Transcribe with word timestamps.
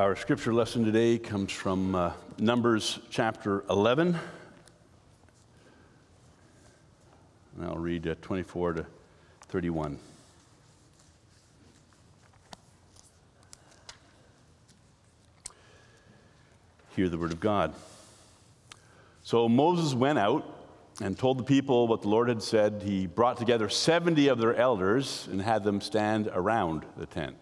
Our 0.00 0.16
scripture 0.16 0.54
lesson 0.54 0.86
today 0.86 1.18
comes 1.18 1.52
from 1.52 1.94
uh, 1.94 2.12
Numbers 2.38 3.00
chapter 3.10 3.64
11. 3.68 4.18
And 7.58 7.66
I'll 7.66 7.76
read 7.76 8.08
uh, 8.08 8.14
24 8.22 8.72
to 8.72 8.86
31. 9.48 9.98
Hear 16.96 17.10
the 17.10 17.18
word 17.18 17.32
of 17.32 17.40
God. 17.40 17.74
So 19.22 19.50
Moses 19.50 19.92
went 19.92 20.18
out 20.18 20.46
and 21.02 21.18
told 21.18 21.36
the 21.36 21.44
people 21.44 21.86
what 21.86 22.00
the 22.00 22.08
Lord 22.08 22.30
had 22.30 22.42
said. 22.42 22.80
He 22.82 23.06
brought 23.06 23.36
together 23.36 23.68
70 23.68 24.28
of 24.28 24.38
their 24.38 24.54
elders 24.54 25.28
and 25.30 25.42
had 25.42 25.62
them 25.62 25.82
stand 25.82 26.30
around 26.32 26.86
the 26.96 27.04
tent. 27.04 27.36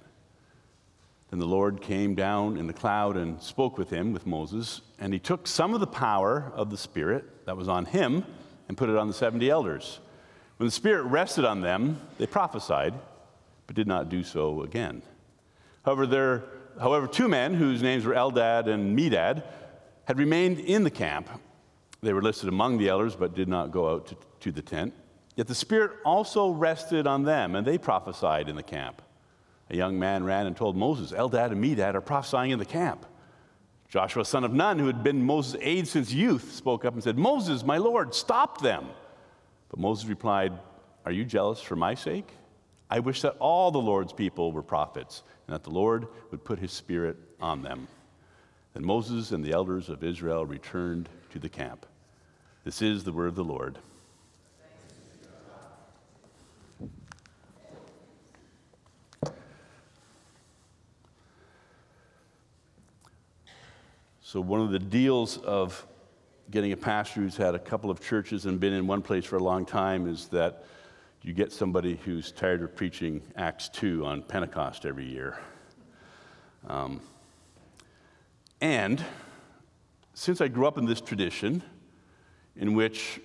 Then 1.31 1.41
the 1.41 1.47
Lord 1.47 1.82
came 1.82 2.14
down 2.14 2.57
in 2.57 2.67
the 2.67 2.73
cloud 2.73 3.17
and 3.17 3.41
spoke 3.41 3.77
with 3.77 3.91
him, 3.91 4.13
with 4.13 4.27
Moses, 4.27 4.81
and 4.99 5.13
he 5.13 5.19
took 5.19 5.46
some 5.46 5.75
of 5.75 5.81
the 5.81 5.86
power 5.86 6.50
of 6.55 6.71
the 6.71 6.77
Spirit 6.77 7.45
that 7.45 7.57
was 7.57 7.69
on 7.69 7.85
him 7.85 8.25
and 8.67 8.77
put 8.77 8.89
it 8.89 8.96
on 8.96 9.09
the 9.09 9.14
70 9.14 9.49
elders. 9.50 10.00
When 10.57 10.67
the 10.67 10.72
Spirit 10.72 11.03
rested 11.03 11.45
on 11.45 11.61
them, 11.61 12.00
they 12.17 12.27
prophesied, 12.27 12.95
but 13.67 13.77
did 13.77 13.86
not 13.86 14.09
do 14.09 14.22
so 14.22 14.63
again. 14.63 15.03
However, 15.85 16.07
there, 16.07 16.45
however, 16.81 17.07
two 17.07 17.29
men 17.29 17.53
whose 17.55 17.83
names 17.83 18.07
were 18.07 18.14
Eldad 18.14 18.67
and 18.67 18.99
Medad 18.99 19.43
had 20.07 20.19
remained 20.19 20.58
in 20.58 20.83
the 20.83 20.91
camp. 20.91 21.29
They 22.03 22.14
were 22.14 22.22
listed 22.22 22.49
among 22.49 22.79
the 22.79 22.89
elders, 22.89 23.14
but 23.14 23.35
did 23.35 23.49
not 23.49 23.71
go 23.71 23.91
out 23.91 24.07
to, 24.08 24.17
to 24.41 24.53
the 24.53 24.63
tent. 24.63 24.95
Yet 25.36 25.47
the 25.47 25.55
Spirit 25.55 25.93
also 26.07 26.50
rested 26.50 27.07
on 27.07 27.25
them, 27.25 27.55
and 27.55 27.67
they 27.67 27.77
prophesied 27.77 28.49
in 28.49 28.57
the 28.57 28.63
camp 28.63 29.03
a 29.71 29.77
young 29.77 29.99
man 29.99 30.25
ran 30.25 30.46
and 30.46 30.57
told 30.57 30.77
Moses, 30.77 31.13
Eldad 31.13 31.53
and 31.53 31.63
Medad 31.63 31.95
are 31.95 32.00
prophesying 32.00 32.50
in 32.50 32.58
the 32.58 32.64
camp. 32.64 33.05
Joshua, 33.88 34.24
son 34.24 34.44
of 34.44 34.52
Nun, 34.52 34.78
who 34.78 34.86
had 34.86 35.02
been 35.02 35.24
Moses' 35.24 35.61
aide 35.62 35.88
since 35.88 36.12
youth, 36.12 36.52
spoke 36.52 36.84
up 36.84 36.94
and 36.94 37.02
said, 37.02 37.19
Moses, 37.19 37.64
my 37.64 37.78
Lord, 37.78 38.14
stop 38.14 38.61
them. 38.61 38.86
But 39.70 39.80
Moses 39.80 40.06
replied, 40.06 40.52
Are 41.05 41.12
you 41.12 41.24
jealous 41.24 41.61
for 41.61 41.77
my 41.77 41.94
sake? 41.94 42.28
I 42.91 43.00
wish 43.00 43.22
that 43.22 43.36
all 43.39 43.70
the 43.70 43.78
Lord's 43.78 44.12
people 44.12 44.52
were 44.52 44.62
prophets, 44.62 45.22
and 45.46 45.55
that 45.55 45.64
the 45.64 45.70
Lord 45.70 46.06
would 46.30 46.44
put 46.44 46.58
his 46.58 46.72
spirit 46.72 47.16
on 47.41 47.62
them. 47.62 47.89
Then 48.74 48.84
Moses 48.84 49.33
and 49.33 49.44
the 49.44 49.52
elders 49.52 49.89
of 49.89 50.05
Israel 50.05 50.46
returned 50.46 51.08
to 51.30 51.39
the 51.39 51.48
camp. 51.48 51.86
This 52.64 52.83
is 52.83 53.05
the 53.05 53.12
word 53.12 53.28
of 53.28 53.34
the 53.34 53.44
Lord. 53.44 53.78
So, 64.30 64.42
one 64.42 64.60
of 64.60 64.70
the 64.70 64.78
deals 64.78 65.38
of 65.38 65.86
getting 66.50 66.72
a 66.72 66.76
pastor 66.76 67.22
who's 67.22 67.38
had 67.38 67.54
a 67.54 67.58
couple 67.58 67.90
of 67.90 67.98
churches 67.98 68.44
and 68.44 68.60
been 68.60 68.74
in 68.74 68.86
one 68.86 69.00
place 69.00 69.24
for 69.24 69.36
a 69.36 69.42
long 69.42 69.64
time 69.64 70.06
is 70.06 70.28
that 70.28 70.66
you 71.22 71.32
get 71.32 71.50
somebody 71.50 71.98
who's 72.04 72.30
tired 72.30 72.62
of 72.62 72.76
preaching 72.76 73.22
Acts 73.36 73.70
2 73.70 74.04
on 74.04 74.20
Pentecost 74.20 74.84
every 74.84 75.06
year. 75.06 75.38
Um, 76.68 77.00
and 78.60 79.02
since 80.12 80.42
I 80.42 80.48
grew 80.48 80.66
up 80.66 80.76
in 80.76 80.84
this 80.84 81.00
tradition, 81.00 81.62
in 82.54 82.74
which 82.74 83.22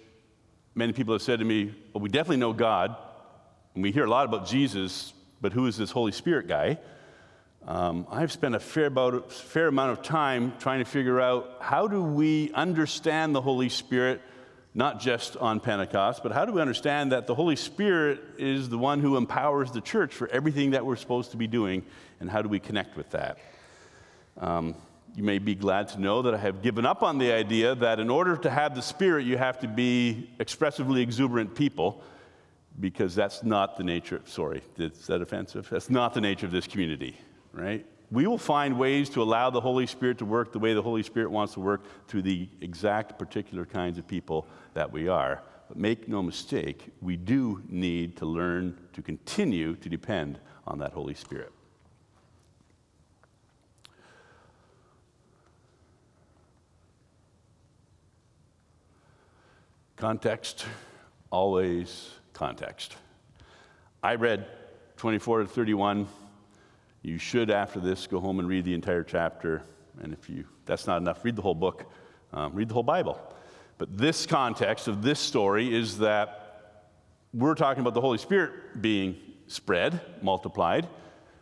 many 0.73 0.93
people 0.93 1.13
have 1.13 1.21
said 1.21 1.39
to 1.39 1.45
me, 1.45 1.75
Well, 1.91 2.01
we 2.01 2.07
definitely 2.07 2.37
know 2.37 2.53
God, 2.53 2.95
and 3.73 3.83
we 3.83 3.91
hear 3.91 4.05
a 4.05 4.09
lot 4.09 4.25
about 4.25 4.47
Jesus, 4.47 5.11
but 5.41 5.51
who 5.51 5.67
is 5.67 5.75
this 5.75 5.91
Holy 5.91 6.13
Spirit 6.13 6.47
guy? 6.47 6.79
Um, 7.65 8.07
I've 8.11 8.31
spent 8.31 8.55
a 8.55 8.59
fair, 8.59 8.87
about, 8.87 9.31
fair 9.31 9.67
amount 9.67 9.91
of 9.91 10.03
time 10.03 10.53
trying 10.59 10.79
to 10.79 10.85
figure 10.85 11.21
out 11.21 11.57
how 11.61 11.87
do 11.87 12.03
we 12.03 12.51
understand 12.53 13.33
the 13.33 13.39
Holy 13.39 13.69
Spirit, 13.69 14.21
not 14.73 14.99
just 14.99 15.37
on 15.37 15.61
Pentecost, 15.61 16.23
but 16.23 16.33
how 16.33 16.43
do 16.43 16.51
we 16.51 16.61
understand 16.61 17.13
that 17.13 17.25
the 17.25 17.35
Holy 17.35 17.55
Spirit 17.55 18.19
is 18.37 18.67
the 18.67 18.77
one 18.77 18.99
who 18.99 19.15
empowers 19.15 19.71
the 19.71 19.79
church 19.79 20.13
for 20.13 20.27
everything 20.27 20.71
that 20.71 20.85
we're 20.85 20.97
supposed 20.97 21.31
to 21.31 21.37
be 21.37 21.47
doing, 21.47 21.85
and 22.19 22.29
how 22.29 22.41
do 22.41 22.49
we 22.49 22.59
connect 22.59 22.97
with 22.97 23.09
that? 23.11 23.37
Um, 24.37 24.75
you 25.15 25.23
may 25.23 25.39
be 25.39 25.55
glad 25.55 25.87
to 25.89 26.01
know 26.01 26.21
that 26.23 26.33
I 26.33 26.39
have 26.39 26.63
given 26.63 26.85
up 26.85 27.01
on 27.01 27.17
the 27.17 27.31
idea 27.31 27.75
that 27.75 27.97
in 27.97 28.09
order 28.09 28.35
to 28.35 28.49
have 28.49 28.75
the 28.75 28.81
Spirit, 28.81 29.25
you 29.25 29.37
have 29.37 29.59
to 29.59 29.69
be 29.69 30.29
expressively 30.37 31.01
exuberant 31.01 31.55
people, 31.55 32.03
because 32.77 33.15
that's 33.15 33.41
not 33.41 33.77
the 33.77 33.85
nature, 33.85 34.19
sorry, 34.25 34.63
is 34.77 35.07
that 35.07 35.21
offensive? 35.21 35.69
That's 35.69 35.89
not 35.89 36.13
the 36.13 36.19
nature 36.19 36.45
of 36.45 36.51
this 36.51 36.67
community 36.67 37.15
right? 37.53 37.85
We 38.11 38.27
will 38.27 38.37
find 38.37 38.77
ways 38.77 39.09
to 39.11 39.23
allow 39.23 39.49
the 39.49 39.61
Holy 39.61 39.87
Spirit 39.87 40.17
to 40.19 40.25
work 40.25 40.51
the 40.51 40.59
way 40.59 40.73
the 40.73 40.81
Holy 40.81 41.03
Spirit 41.03 41.31
wants 41.31 41.53
to 41.53 41.59
work 41.59 41.85
through 42.07 42.23
the 42.23 42.49
exact 42.61 43.17
particular 43.17 43.65
kinds 43.65 43.97
of 43.97 44.07
people 44.07 44.47
that 44.73 44.91
we 44.91 45.07
are. 45.07 45.41
But 45.67 45.77
make 45.77 46.07
no 46.07 46.21
mistake, 46.21 46.91
we 47.01 47.15
do 47.15 47.63
need 47.69 48.17
to 48.17 48.25
learn 48.25 48.77
to 48.93 49.01
continue 49.01 49.75
to 49.77 49.89
depend 49.89 50.39
on 50.67 50.79
that 50.79 50.91
Holy 50.91 51.13
Spirit. 51.13 51.51
Context, 59.95 60.65
always 61.31 62.11
context. 62.33 62.97
I 64.03 64.15
read 64.15 64.45
24 64.97 65.43
to 65.43 65.47
31 65.47 66.07
you 67.03 67.17
should, 67.17 67.51
after 67.51 67.79
this, 67.79 68.07
go 68.07 68.19
home 68.19 68.39
and 68.39 68.47
read 68.47 68.63
the 68.65 68.73
entire 68.73 69.03
chapter. 69.03 69.61
And 70.01 70.13
if 70.13 70.29
you, 70.29 70.45
that's 70.65 70.87
not 70.87 70.97
enough, 70.97 71.23
read 71.23 71.35
the 71.35 71.41
whole 71.41 71.53
book, 71.53 71.85
um, 72.31 72.53
read 72.53 72.69
the 72.69 72.73
whole 72.73 72.81
Bible. 72.83 73.19
But 73.77 73.97
this 73.97 74.25
context 74.25 74.87
of 74.87 75.01
this 75.01 75.19
story 75.19 75.75
is 75.75 75.97
that 75.99 76.39
we're 77.33 77.55
talking 77.55 77.81
about 77.81 77.93
the 77.93 78.01
Holy 78.01 78.17
Spirit 78.17 78.81
being 78.81 79.17
spread, 79.47 79.99
multiplied. 80.21 80.87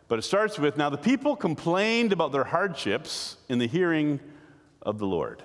But 0.08 0.18
it 0.18 0.22
starts 0.22 0.58
with 0.58 0.76
now 0.76 0.90
the 0.90 0.98
people 0.98 1.36
complained 1.36 2.12
about 2.12 2.32
their 2.32 2.44
hardships 2.44 3.36
in 3.48 3.58
the 3.58 3.68
hearing 3.68 4.18
of 4.82 4.98
the 4.98 5.06
Lord. 5.06 5.42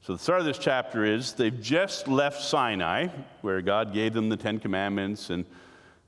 So 0.00 0.14
the 0.14 0.18
start 0.18 0.40
of 0.40 0.46
this 0.46 0.58
chapter 0.58 1.04
is 1.04 1.34
they've 1.34 1.60
just 1.60 2.08
left 2.08 2.40
Sinai, 2.42 3.08
where 3.42 3.60
God 3.60 3.92
gave 3.92 4.14
them 4.14 4.30
the 4.30 4.36
Ten 4.36 4.58
Commandments 4.58 5.30
and 5.30 5.44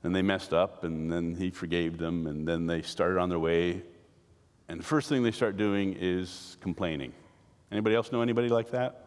and 0.05 0.15
they 0.15 0.21
messed 0.21 0.53
up, 0.53 0.83
and 0.83 1.11
then 1.11 1.33
he 1.33 1.49
forgave 1.49 1.97
them, 1.97 2.27
and 2.27 2.47
then 2.47 2.67
they 2.67 2.83
started 2.83 3.17
on 3.17 3.27
their 3.27 3.39
way. 3.39 3.81
And 4.69 4.79
the 4.79 4.83
first 4.83 5.09
thing 5.09 5.23
they 5.23 5.31
start 5.31 5.57
doing 5.57 5.97
is 5.99 6.57
complaining. 6.61 7.11
Anybody 7.71 7.95
else 7.95 8.11
know 8.11 8.21
anybody 8.21 8.49
like 8.49 8.69
that? 8.69 9.03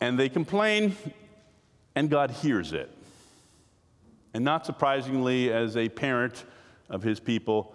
And 0.00 0.18
they 0.18 0.30
complain, 0.30 0.96
and 1.94 2.08
God 2.08 2.30
hears 2.30 2.72
it. 2.72 2.90
And 4.32 4.42
not 4.42 4.64
surprisingly, 4.64 5.52
as 5.52 5.76
a 5.76 5.90
parent 5.90 6.44
of 6.88 7.02
his 7.02 7.20
people, 7.20 7.74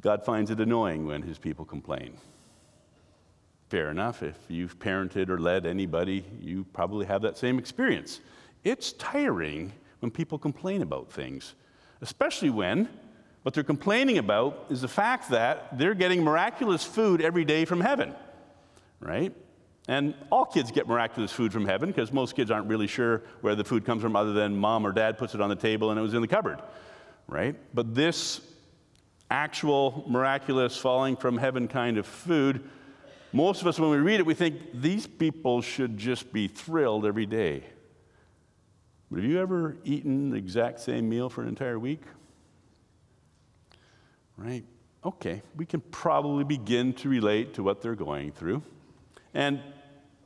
God 0.00 0.24
finds 0.24 0.50
it 0.50 0.58
annoying 0.58 1.06
when 1.06 1.22
his 1.22 1.38
people 1.38 1.64
complain. 1.64 2.16
Fair 3.68 3.90
enough. 3.90 4.24
If 4.24 4.36
you've 4.48 4.76
parented 4.80 5.28
or 5.28 5.38
led 5.38 5.66
anybody, 5.66 6.24
you 6.40 6.64
probably 6.72 7.06
have 7.06 7.22
that 7.22 7.38
same 7.38 7.60
experience. 7.60 8.18
It's 8.64 8.92
tiring 8.92 9.72
when 10.00 10.10
people 10.10 10.38
complain 10.38 10.82
about 10.82 11.10
things, 11.10 11.54
especially 12.00 12.50
when 12.50 12.88
what 13.42 13.54
they're 13.54 13.64
complaining 13.64 14.18
about 14.18 14.66
is 14.70 14.80
the 14.80 14.88
fact 14.88 15.30
that 15.30 15.76
they're 15.76 15.94
getting 15.94 16.22
miraculous 16.22 16.84
food 16.84 17.20
every 17.20 17.44
day 17.44 17.64
from 17.64 17.80
heaven, 17.80 18.14
right? 19.00 19.34
And 19.88 20.14
all 20.30 20.44
kids 20.44 20.70
get 20.70 20.86
miraculous 20.86 21.32
food 21.32 21.52
from 21.52 21.66
heaven 21.66 21.90
because 21.90 22.12
most 22.12 22.36
kids 22.36 22.52
aren't 22.52 22.68
really 22.68 22.86
sure 22.86 23.22
where 23.40 23.56
the 23.56 23.64
food 23.64 23.84
comes 23.84 24.00
from 24.00 24.14
other 24.14 24.32
than 24.32 24.56
mom 24.56 24.86
or 24.86 24.92
dad 24.92 25.18
puts 25.18 25.34
it 25.34 25.40
on 25.40 25.48
the 25.48 25.56
table 25.56 25.90
and 25.90 25.98
it 25.98 26.02
was 26.02 26.14
in 26.14 26.22
the 26.22 26.28
cupboard, 26.28 26.62
right? 27.26 27.56
But 27.74 27.94
this 27.94 28.40
actual 29.28 30.04
miraculous 30.06 30.76
falling 30.76 31.16
from 31.16 31.36
heaven 31.36 31.66
kind 31.66 31.98
of 31.98 32.06
food, 32.06 32.62
most 33.32 33.60
of 33.60 33.66
us, 33.66 33.80
when 33.80 33.90
we 33.90 33.96
read 33.96 34.20
it, 34.20 34.26
we 34.26 34.34
think 34.34 34.56
these 34.72 35.06
people 35.06 35.62
should 35.62 35.98
just 35.98 36.32
be 36.32 36.46
thrilled 36.46 37.04
every 37.04 37.26
day. 37.26 37.64
But 39.12 39.20
have 39.20 39.30
you 39.30 39.40
ever 39.40 39.76
eaten 39.84 40.30
the 40.30 40.38
exact 40.38 40.80
same 40.80 41.06
meal 41.06 41.28
for 41.28 41.42
an 41.42 41.48
entire 41.48 41.78
week? 41.78 42.00
Right? 44.38 44.64
Okay, 45.04 45.42
we 45.54 45.66
can 45.66 45.82
probably 45.82 46.44
begin 46.44 46.94
to 46.94 47.10
relate 47.10 47.52
to 47.54 47.62
what 47.62 47.82
they're 47.82 47.94
going 47.94 48.32
through. 48.32 48.62
And 49.34 49.60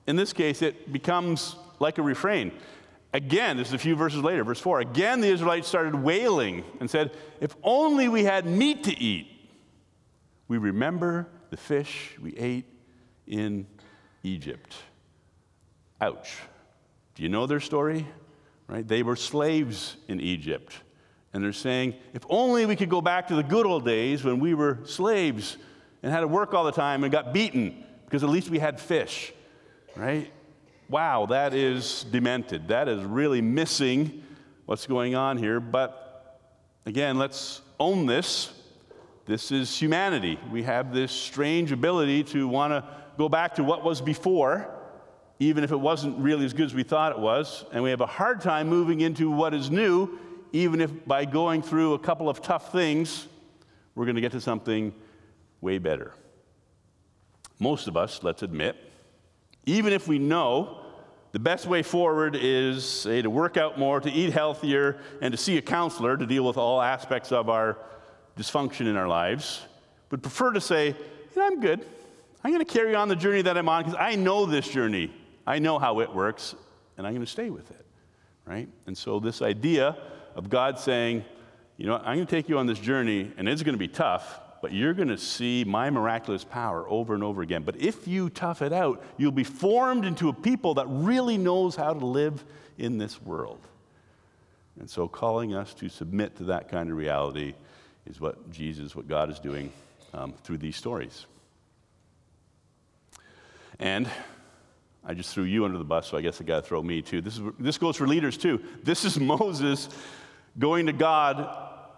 in 0.07 0.15
this 0.15 0.33
case, 0.33 0.63
it 0.63 0.93
becomes 0.93 1.57
like 1.81 1.99
a 1.99 2.03
refrain. 2.03 2.53
Again, 3.13 3.57
this 3.57 3.69
is 3.69 3.75
a 3.75 3.79
few 3.79 3.97
verses 3.97 4.23
later, 4.23 4.45
verse 4.45 4.61
4. 4.61 4.79
Again, 4.79 5.21
the 5.21 5.31
Israelites 5.31 5.67
started 5.67 5.97
wailing 5.97 6.63
and 6.79 6.89
said, 6.89 7.11
If 7.41 7.57
only 7.65 8.09
we 8.09 8.23
had 8.23 8.47
meat 8.47 8.85
to 8.85 8.97
eat. 8.97 9.27
We 10.47 10.59
remember 10.59 11.27
the 11.51 11.57
fish 11.57 12.15
we 12.23 12.37
ate 12.37 12.67
in 13.27 13.67
Egypt. 14.23 14.77
Ouch. 16.01 16.37
Do 17.17 17.25
you 17.25 17.29
know 17.29 17.47
their 17.47 17.59
story? 17.59 18.07
Right? 18.69 18.87
They 18.87 19.03
were 19.03 19.17
slaves 19.17 19.97
in 20.09 20.21
Egypt. 20.21 20.77
And 21.33 21.45
they're 21.45 21.53
saying, 21.53 21.95
if 22.15 22.25
only 22.31 22.65
we 22.67 22.77
could 22.77 22.89
go 22.89 23.01
back 23.01 23.29
to 23.29 23.35
the 23.35 23.43
good 23.43 23.67
old 23.67 23.85
days 23.85 24.25
when 24.25 24.41
we 24.41 24.55
were 24.55 24.79
slaves 24.85 25.59
and 26.03 26.13
had 26.13 26.21
to 26.21 26.29
work 26.29 26.55
all 26.55 26.65
the 26.65 26.73
time 26.73 27.05
and 27.05 27.13
got 27.13 27.33
beaten 27.33 27.85
because 28.05 28.23
at 28.23 28.31
least 28.31 28.49
we 28.49 28.59
had 28.59 28.81
fish, 28.81 29.33
right? 29.97 30.31
Wow, 30.89 31.27
that 31.27 31.53
is 31.53 32.05
demented. 32.11 32.69
That 32.69 32.89
is 32.89 33.03
really 33.03 33.43
missing 33.43 34.23
what's 34.67 34.87
going 34.87 35.15
on 35.15 35.37
here. 35.37 35.59
But 35.61 36.41
again, 36.87 37.19
let's 37.19 37.61
own 37.81 38.07
this. 38.07 38.53
This 39.27 39.51
is 39.51 39.77
humanity. 39.77 40.39
We 40.53 40.63
have 40.63 40.95
this 40.95 41.11
strange 41.11 41.73
ability 41.73 42.23
to 42.25 42.47
want 42.47 42.73
to 42.73 42.85
go 43.19 43.29
back 43.29 43.57
to 43.57 43.65
what 43.65 43.83
was 43.83 44.01
before, 44.01 44.73
even 45.39 45.65
if 45.65 45.73
it 45.73 45.77
wasn't 45.77 46.17
really 46.19 46.45
as 46.45 46.53
good 46.53 46.67
as 46.67 46.75
we 46.75 46.83
thought 46.83 47.13
it 47.13 47.19
was. 47.19 47.65
And 47.73 47.83
we 47.83 47.91
have 47.91 48.01
a 48.01 48.07
hard 48.07 48.41
time 48.41 48.69
moving 48.69 49.01
into 49.01 49.31
what 49.31 49.53
is 49.53 49.71
new, 49.71 50.19
even 50.53 50.81
if 50.81 51.07
by 51.07 51.25
going 51.25 51.63
through 51.63 51.95
a 51.95 51.99
couple 51.99 52.29
of 52.29 52.41
tough 52.41 52.73
things, 52.73 53.27
we're 53.95 54.05
going 54.05 54.15
to 54.15 54.21
get 54.21 54.33
to 54.33 54.41
something 54.41 54.95
way 55.61 55.79
better. 55.79 56.15
Most 57.59 57.89
of 57.89 57.97
us, 57.97 58.23
let's 58.23 58.43
admit, 58.43 58.77
even 59.65 59.93
if 59.93 60.07
we 60.07 60.19
know 60.19 60.83
the 61.33 61.39
best 61.39 61.67
way 61.67 61.83
forward 61.83 62.37
is, 62.39 62.85
say, 62.85 63.21
to 63.21 63.29
work 63.29 63.57
out 63.57 63.79
more, 63.79 64.01
to 64.01 64.11
eat 64.11 64.33
healthier, 64.33 64.99
and 65.21 65.33
to 65.33 65.39
see 65.39 65.59
a 65.59 65.63
counselor 65.63 66.17
to 66.17 66.27
deal 66.27 66.47
with 66.47 66.57
all 66.57 66.81
aspects 66.81 67.33
of 67.33 67.51
our 67.51 67.77
dysfunction 68.39 68.83
in 68.83 68.97
our 68.97 69.09
lives, 69.09 69.63
would 70.11 70.23
prefer 70.23 70.53
to 70.53 70.61
say, 70.61 70.95
I'm 71.39 71.61
good. 71.61 71.85
I'm 72.43 72.53
going 72.53 72.65
to 72.65 72.73
carry 72.73 72.95
on 72.95 73.09
the 73.09 73.17
journey 73.17 73.43
that 73.43 73.59
I'm 73.59 73.69
on 73.69 73.83
because 73.83 73.99
I 73.99 74.15
know 74.15 74.47
this 74.47 74.69
journey. 74.69 75.11
I 75.47 75.59
know 75.59 75.79
how 75.79 76.01
it 76.01 76.13
works, 76.13 76.55
and 76.97 77.07
I'm 77.07 77.13
going 77.13 77.25
to 77.25 77.31
stay 77.31 77.51
with 77.51 77.71
it, 77.71 77.87
right? 78.45 78.69
And 78.87 78.97
so, 78.97 79.21
this 79.21 79.43
idea 79.43 79.97
of 80.35 80.51
God 80.51 80.79
saying, 80.79 81.25
you 81.77 81.87
know, 81.87 81.97
I'm 81.97 82.17
going 82.17 82.27
to 82.27 82.31
take 82.31 82.49
you 82.49 82.59
on 82.59 82.67
this 82.67 82.79
journey, 82.79 83.31
and 83.37 83.49
it's 83.49 83.63
going 83.63 83.75
to 83.75 83.79
be 83.79 83.89
tough, 83.89 84.41
but 84.63 84.73
you're 84.73 84.95
going 84.95 85.09
to 85.09 85.19
see 85.19 85.65
my 85.65 85.91
miraculous 85.91 86.43
power 86.43 86.89
over 86.89 87.15
and 87.15 87.23
over 87.23 87.43
again. 87.43 87.63
But 87.63 87.77
if 87.77 88.09
you 88.09 88.31
tough 88.31 88.63
it 88.63 88.73
out, 88.73 89.05
you'll 89.19 89.31
be 89.31 89.45
formed 89.45 90.05
into 90.05 90.29
a 90.29 90.33
people 90.33 90.75
that 90.75 90.87
really 90.89 91.39
knows 91.39 91.77
how 91.77 91.93
to 91.93 92.05
live 92.05 92.45
in 92.79 92.99
this 92.99 93.23
world. 93.23 93.61
And 94.81 94.91
so, 94.91 95.07
calling 95.07 95.55
us 95.55 95.75
to 95.75 95.89
submit 95.89 96.37
to 96.37 96.45
that 96.45 96.69
kind 96.69 96.91
of 96.91 96.97
reality 96.97 97.55
is 98.07 98.21
what 98.21 98.51
Jesus, 98.51 98.97
what 98.97 99.09
God 99.09 99.31
is 99.31 99.39
doing 99.39 99.73
um, 100.13 100.35
through 100.43 100.59
these 100.59 100.77
stories. 100.77 101.27
And 103.79 104.09
I 105.09 105.15
just 105.15 105.33
threw 105.33 105.45
you 105.45 105.65
under 105.65 105.79
the 105.79 105.85
bus, 105.85 106.09
so 106.09 106.19
I 106.19 106.21
guess 106.21 106.41
I 106.41 106.45
got 106.45 106.63
to 106.63 106.69
throw 106.69 106.83
me 106.83 107.01
too. 107.01 107.21
This, 107.21 107.39
is, 107.39 107.43
this 107.61 107.79
goes 107.79 107.97
for 107.97 108.09
leaders 108.09 108.37
too. 108.37 108.61
This 108.83 109.05
is 109.05 109.19
Moses 109.21 109.89
going 110.59 110.87
to 110.87 110.93
God 110.93 111.49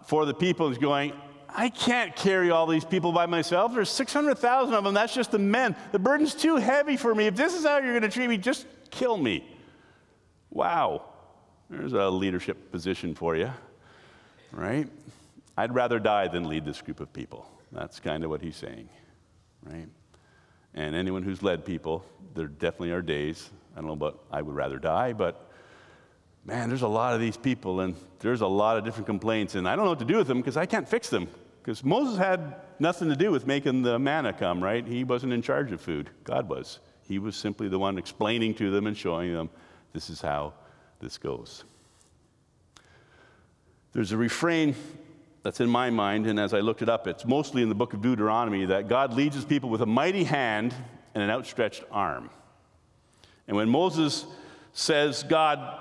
for 0.06 0.26
the 0.26 0.34
people. 0.34 0.68
He's 0.68 0.78
going, 0.78 1.12
I 1.48 1.70
can't 1.70 2.14
carry 2.14 2.50
all 2.50 2.66
these 2.66 2.84
people 2.84 3.10
by 3.12 3.24
myself. 3.24 3.72
There's 3.74 3.88
600,000 3.90 4.74
of 4.74 4.84
them. 4.84 4.92
That's 4.92 5.14
just 5.14 5.30
the 5.30 5.38
men. 5.38 5.74
The 5.92 5.98
burden's 5.98 6.34
too 6.34 6.56
heavy 6.56 6.98
for 6.98 7.14
me. 7.14 7.26
If 7.26 7.34
this 7.34 7.54
is 7.54 7.64
how 7.64 7.78
you're 7.78 7.98
going 7.98 8.02
to 8.02 8.10
treat 8.10 8.28
me, 8.28 8.36
just 8.36 8.66
kill 8.90 9.16
me. 9.16 9.48
Wow. 10.50 11.04
There's 11.70 11.94
a 11.94 12.10
leadership 12.10 12.70
position 12.70 13.14
for 13.14 13.36
you, 13.36 13.50
right? 14.52 14.88
I'd 15.56 15.74
rather 15.74 15.98
die 15.98 16.28
than 16.28 16.44
lead 16.44 16.64
this 16.64 16.82
group 16.82 17.00
of 17.00 17.12
people. 17.12 17.50
That's 17.72 18.00
kind 18.00 18.24
of 18.24 18.30
what 18.30 18.40
he's 18.40 18.56
saying, 18.56 18.88
right? 19.64 19.88
And 20.74 20.94
anyone 20.94 21.22
who's 21.22 21.42
led 21.42 21.64
people, 21.64 22.04
there 22.34 22.46
definitely 22.46 22.92
are 22.92 23.02
days. 23.02 23.50
I 23.74 23.80
don't 23.80 23.86
know 23.86 23.92
about 23.92 24.24
I 24.30 24.42
would 24.42 24.54
rather 24.54 24.78
die, 24.78 25.12
but 25.12 25.50
man, 26.44 26.68
there's 26.68 26.82
a 26.82 26.88
lot 26.88 27.14
of 27.14 27.20
these 27.20 27.36
people 27.36 27.80
and 27.80 27.94
there's 28.20 28.40
a 28.40 28.46
lot 28.46 28.76
of 28.76 28.84
different 28.84 29.06
complaints, 29.06 29.54
and 29.54 29.68
I 29.68 29.76
don't 29.76 29.84
know 29.84 29.90
what 29.90 29.98
to 30.00 30.04
do 30.04 30.16
with 30.16 30.26
them 30.26 30.38
because 30.38 30.56
I 30.56 30.66
can't 30.66 30.88
fix 30.88 31.08
them. 31.08 31.28
Because 31.62 31.84
Moses 31.84 32.16
had 32.16 32.56
nothing 32.78 33.08
to 33.08 33.16
do 33.16 33.30
with 33.30 33.46
making 33.46 33.82
the 33.82 33.98
manna 33.98 34.32
come, 34.32 34.62
right? 34.62 34.86
He 34.86 35.04
wasn't 35.04 35.32
in 35.32 35.42
charge 35.42 35.70
of 35.70 35.80
food, 35.80 36.10
God 36.24 36.48
was. 36.48 36.78
He 37.02 37.18
was 37.18 37.36
simply 37.36 37.68
the 37.68 37.78
one 37.78 37.98
explaining 37.98 38.54
to 38.54 38.70
them 38.70 38.86
and 38.86 38.96
showing 38.96 39.32
them 39.32 39.50
this 39.92 40.10
is 40.10 40.20
how 40.20 40.54
this 41.00 41.18
goes. 41.18 41.64
There's 43.92 44.12
a 44.12 44.16
refrain 44.16 44.74
that's 45.42 45.60
in 45.60 45.68
my 45.68 45.90
mind, 45.90 46.26
and 46.26 46.38
as 46.38 46.52
I 46.52 46.60
looked 46.60 46.82
it 46.82 46.88
up, 46.88 47.06
it's 47.06 47.24
mostly 47.24 47.62
in 47.62 47.68
the 47.68 47.74
book 47.74 47.94
of 47.94 48.02
Deuteronomy 48.02 48.66
that 48.66 48.88
God 48.88 49.14
leads 49.14 49.34
his 49.34 49.44
people 49.44 49.70
with 49.70 49.82
a 49.82 49.86
mighty 49.86 50.24
hand 50.24 50.74
and 51.14 51.22
an 51.22 51.30
outstretched 51.30 51.84
arm. 51.90 52.30
And 53.46 53.56
when 53.56 53.68
Moses 53.68 54.26
says, 54.72 55.22
God, 55.22 55.80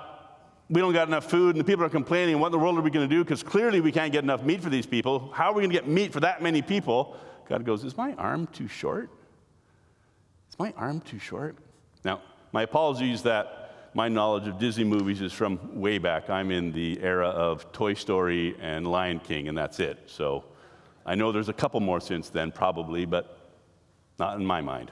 we 0.70 0.80
don't 0.80 0.92
got 0.92 1.08
enough 1.08 1.30
food 1.30 1.54
and 1.54 1.60
the 1.60 1.64
people 1.64 1.84
are 1.84 1.90
complaining, 1.90 2.38
what 2.38 2.46
in 2.48 2.52
the 2.52 2.58
world 2.58 2.78
are 2.78 2.82
we 2.82 2.90
going 2.90 3.08
to 3.08 3.14
do? 3.14 3.24
Because 3.24 3.42
clearly 3.42 3.80
we 3.80 3.92
can't 3.92 4.12
get 4.12 4.24
enough 4.24 4.42
meat 4.42 4.62
for 4.62 4.70
these 4.70 4.86
people. 4.86 5.30
How 5.32 5.50
are 5.50 5.54
we 5.54 5.62
going 5.62 5.70
to 5.70 5.76
get 5.76 5.88
meat 5.88 6.12
for 6.12 6.20
that 6.20 6.42
many 6.42 6.62
people? 6.62 7.16
God 7.48 7.64
goes, 7.64 7.84
Is 7.84 7.96
my 7.96 8.12
arm 8.14 8.46
too 8.48 8.68
short? 8.68 9.10
Is 10.50 10.58
my 10.58 10.72
arm 10.76 11.00
too 11.00 11.18
short? 11.18 11.56
Now, 12.04 12.20
my 12.52 12.62
apologies 12.62 13.22
that 13.22 13.57
my 13.94 14.08
knowledge 14.08 14.46
of 14.46 14.58
Disney 14.58 14.84
movies 14.84 15.20
is 15.20 15.32
from 15.32 15.80
way 15.80 15.98
back. 15.98 16.30
I'm 16.30 16.50
in 16.50 16.72
the 16.72 17.00
era 17.00 17.28
of 17.28 17.70
Toy 17.72 17.94
Story 17.94 18.56
and 18.60 18.86
Lion 18.86 19.20
King, 19.20 19.48
and 19.48 19.56
that's 19.56 19.80
it. 19.80 19.98
So 20.06 20.44
I 21.06 21.14
know 21.14 21.32
there's 21.32 21.48
a 21.48 21.54
couple 21.54 21.80
more 21.80 22.00
since 22.00 22.28
then, 22.28 22.52
probably, 22.52 23.04
but 23.04 23.38
not 24.18 24.36
in 24.36 24.44
my 24.44 24.60
mind. 24.60 24.90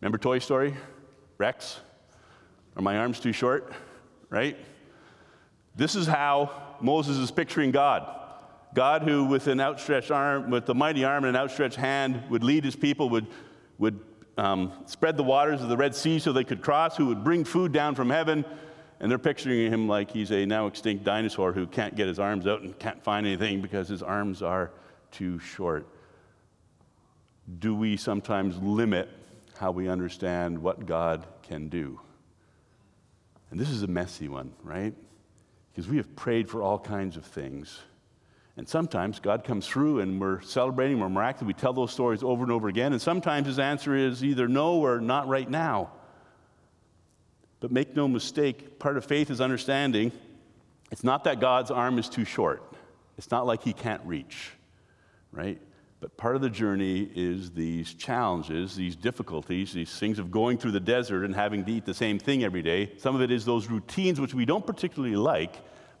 Remember 0.00 0.18
Toy 0.18 0.38
Story? 0.38 0.74
Rex? 1.38 1.80
Are 2.76 2.82
my 2.82 2.98
arms 2.98 3.20
too 3.20 3.32
short? 3.32 3.72
right? 4.30 4.56
This 5.74 5.94
is 5.94 6.06
how 6.06 6.50
Moses 6.80 7.16
is 7.18 7.30
picturing 7.30 7.70
God. 7.70 8.12
God, 8.74 9.02
who 9.02 9.24
with 9.24 9.46
an 9.46 9.60
outstretched 9.60 10.10
arm, 10.10 10.50
with 10.50 10.68
a 10.68 10.74
mighty 10.74 11.04
arm 11.04 11.24
and 11.24 11.36
an 11.36 11.42
outstretched 11.42 11.76
hand, 11.76 12.22
would 12.30 12.44
lead 12.44 12.64
his 12.64 12.76
people, 12.76 13.08
would, 13.10 13.26
would 13.78 13.98
um, 14.36 14.72
spread 14.84 15.16
the 15.16 15.22
waters 15.22 15.62
of 15.62 15.68
the 15.68 15.76
Red 15.76 15.94
Sea 15.94 16.18
so 16.18 16.32
they 16.32 16.44
could 16.44 16.62
cross, 16.62 16.96
who 16.96 17.06
would 17.06 17.24
bring 17.24 17.44
food 17.44 17.72
down 17.72 17.94
from 17.94 18.10
heaven. 18.10 18.44
And 18.98 19.10
they're 19.10 19.18
picturing 19.18 19.70
him 19.70 19.88
like 19.88 20.10
he's 20.10 20.30
a 20.30 20.46
now 20.46 20.66
extinct 20.66 21.04
dinosaur 21.04 21.52
who 21.52 21.66
can't 21.66 21.94
get 21.96 22.08
his 22.08 22.18
arms 22.18 22.46
out 22.46 22.62
and 22.62 22.78
can't 22.78 23.02
find 23.02 23.26
anything 23.26 23.60
because 23.60 23.88
his 23.88 24.02
arms 24.02 24.42
are 24.42 24.70
too 25.10 25.38
short. 25.38 25.86
Do 27.58 27.74
we 27.74 27.96
sometimes 27.96 28.56
limit 28.58 29.08
how 29.58 29.70
we 29.70 29.88
understand 29.88 30.58
what 30.58 30.86
God 30.86 31.26
can 31.42 31.68
do? 31.68 32.00
And 33.50 33.60
this 33.60 33.68
is 33.68 33.82
a 33.82 33.86
messy 33.86 34.28
one, 34.28 34.52
right? 34.62 34.94
Because 35.72 35.88
we 35.88 35.98
have 35.98 36.16
prayed 36.16 36.48
for 36.48 36.62
all 36.62 36.78
kinds 36.78 37.16
of 37.16 37.24
things. 37.24 37.80
And 38.56 38.66
sometimes 38.68 39.20
God 39.20 39.44
comes 39.44 39.66
through 39.66 40.00
and 40.00 40.20
we're 40.20 40.40
celebrating, 40.40 40.98
we're 40.98 41.10
miraculous, 41.10 41.46
we 41.46 41.54
tell 41.54 41.74
those 41.74 41.92
stories 41.92 42.22
over 42.22 42.42
and 42.42 42.50
over 42.50 42.68
again. 42.68 42.92
And 42.92 43.02
sometimes 43.02 43.46
his 43.46 43.58
answer 43.58 43.94
is 43.94 44.24
either 44.24 44.48
no 44.48 44.76
or 44.76 45.00
not 45.00 45.28
right 45.28 45.48
now. 45.48 45.90
But 47.60 47.70
make 47.70 47.94
no 47.94 48.08
mistake, 48.08 48.78
part 48.78 48.96
of 48.96 49.04
faith 49.04 49.30
is 49.30 49.40
understanding 49.40 50.12
it's 50.92 51.02
not 51.02 51.24
that 51.24 51.40
God's 51.40 51.70
arm 51.70 51.98
is 51.98 52.08
too 52.08 52.24
short, 52.24 52.62
it's 53.18 53.30
not 53.30 53.44
like 53.44 53.62
he 53.62 53.72
can't 53.72 54.02
reach, 54.04 54.52
right? 55.32 55.60
But 55.98 56.16
part 56.16 56.36
of 56.36 56.42
the 56.42 56.50
journey 56.50 57.10
is 57.14 57.50
these 57.50 57.94
challenges, 57.94 58.76
these 58.76 58.94
difficulties, 58.94 59.72
these 59.72 59.98
things 59.98 60.18
of 60.18 60.30
going 60.30 60.58
through 60.58 60.72
the 60.72 60.80
desert 60.80 61.24
and 61.24 61.34
having 61.34 61.64
to 61.64 61.72
eat 61.72 61.86
the 61.86 61.94
same 61.94 62.18
thing 62.18 62.44
every 62.44 62.62
day. 62.62 62.92
Some 62.98 63.16
of 63.16 63.22
it 63.22 63.30
is 63.30 63.44
those 63.44 63.68
routines 63.68 64.20
which 64.20 64.34
we 64.34 64.44
don't 64.44 64.64
particularly 64.64 65.16
like, 65.16 65.56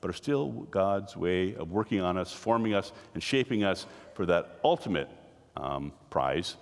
but 0.06 0.10
are 0.10 0.18
still 0.18 0.52
God's 0.70 1.16
way 1.16 1.56
of 1.56 1.72
working 1.72 2.00
on 2.00 2.16
us, 2.16 2.32
forming 2.32 2.74
us, 2.74 2.92
and 3.14 3.20
shaping 3.20 3.64
us 3.64 3.86
for 4.14 4.24
that 4.26 4.60
ultimate 4.62 5.08
um, 5.56 5.92
prize 6.10 6.56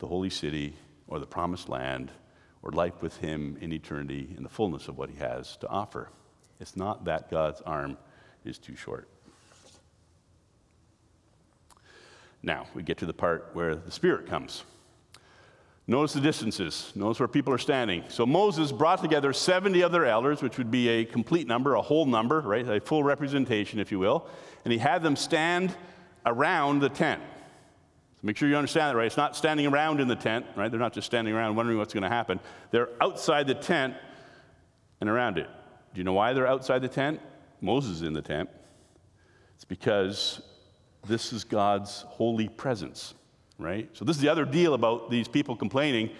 the 0.00 0.08
holy 0.08 0.30
city 0.30 0.74
or 1.06 1.20
the 1.20 1.28
promised 1.28 1.68
land 1.68 2.10
or 2.60 2.72
life 2.72 3.00
with 3.00 3.16
Him 3.18 3.56
in 3.60 3.72
eternity 3.72 4.34
in 4.36 4.42
the 4.42 4.48
fullness 4.48 4.88
of 4.88 4.98
what 4.98 5.10
He 5.10 5.16
has 5.18 5.56
to 5.58 5.68
offer. 5.68 6.10
It's 6.58 6.74
not 6.74 7.04
that 7.04 7.30
God's 7.30 7.60
arm 7.60 7.96
is 8.44 8.58
too 8.58 8.74
short. 8.74 9.08
Now, 12.42 12.66
we 12.74 12.82
get 12.82 12.98
to 12.98 13.06
the 13.06 13.14
part 13.14 13.50
where 13.52 13.76
the 13.76 13.92
Spirit 13.92 14.26
comes. 14.26 14.64
Notice 15.86 16.14
the 16.14 16.20
distances. 16.20 16.92
Notice 16.94 17.20
where 17.20 17.28
people 17.28 17.52
are 17.52 17.58
standing. 17.58 18.04
So 18.08 18.24
Moses 18.24 18.72
brought 18.72 19.02
together 19.02 19.34
70 19.34 19.82
other 19.82 20.06
elders, 20.06 20.40
which 20.40 20.56
would 20.56 20.70
be 20.70 20.88
a 20.88 21.04
complete 21.04 21.46
number, 21.46 21.74
a 21.74 21.82
whole 21.82 22.06
number, 22.06 22.40
right? 22.40 22.66
A 22.66 22.80
full 22.80 23.04
representation, 23.04 23.78
if 23.78 23.92
you 23.92 23.98
will. 23.98 24.26
And 24.64 24.72
he 24.72 24.78
had 24.78 25.02
them 25.02 25.14
stand 25.14 25.76
around 26.24 26.80
the 26.80 26.88
tent. 26.88 27.20
So 28.14 28.20
make 28.22 28.38
sure 28.38 28.48
you 28.48 28.56
understand 28.56 28.90
that, 28.90 28.96
right? 28.96 29.06
It's 29.06 29.18
not 29.18 29.36
standing 29.36 29.66
around 29.66 30.00
in 30.00 30.08
the 30.08 30.16
tent, 30.16 30.46
right? 30.56 30.70
They're 30.70 30.80
not 30.80 30.94
just 30.94 31.06
standing 31.06 31.34
around 31.34 31.54
wondering 31.54 31.76
what's 31.76 31.92
going 31.92 32.02
to 32.02 32.08
happen. 32.08 32.40
They're 32.70 32.88
outside 33.02 33.46
the 33.46 33.54
tent 33.54 33.94
and 35.02 35.10
around 35.10 35.36
it. 35.36 35.50
Do 35.92 36.00
you 36.00 36.04
know 36.04 36.14
why 36.14 36.32
they're 36.32 36.46
outside 36.46 36.80
the 36.80 36.88
tent? 36.88 37.20
Moses 37.60 37.96
is 37.96 38.02
in 38.02 38.14
the 38.14 38.22
tent. 38.22 38.48
It's 39.54 39.64
because 39.64 40.40
this 41.06 41.34
is 41.34 41.44
God's 41.44 42.06
holy 42.08 42.48
presence, 42.48 43.12
right? 43.58 43.88
So, 43.92 44.04
this 44.04 44.16
is 44.16 44.22
the 44.22 44.28
other 44.28 44.44
deal 44.44 44.74
about 44.74 45.10
these 45.10 45.28
people 45.28 45.56
complaining 45.56 46.10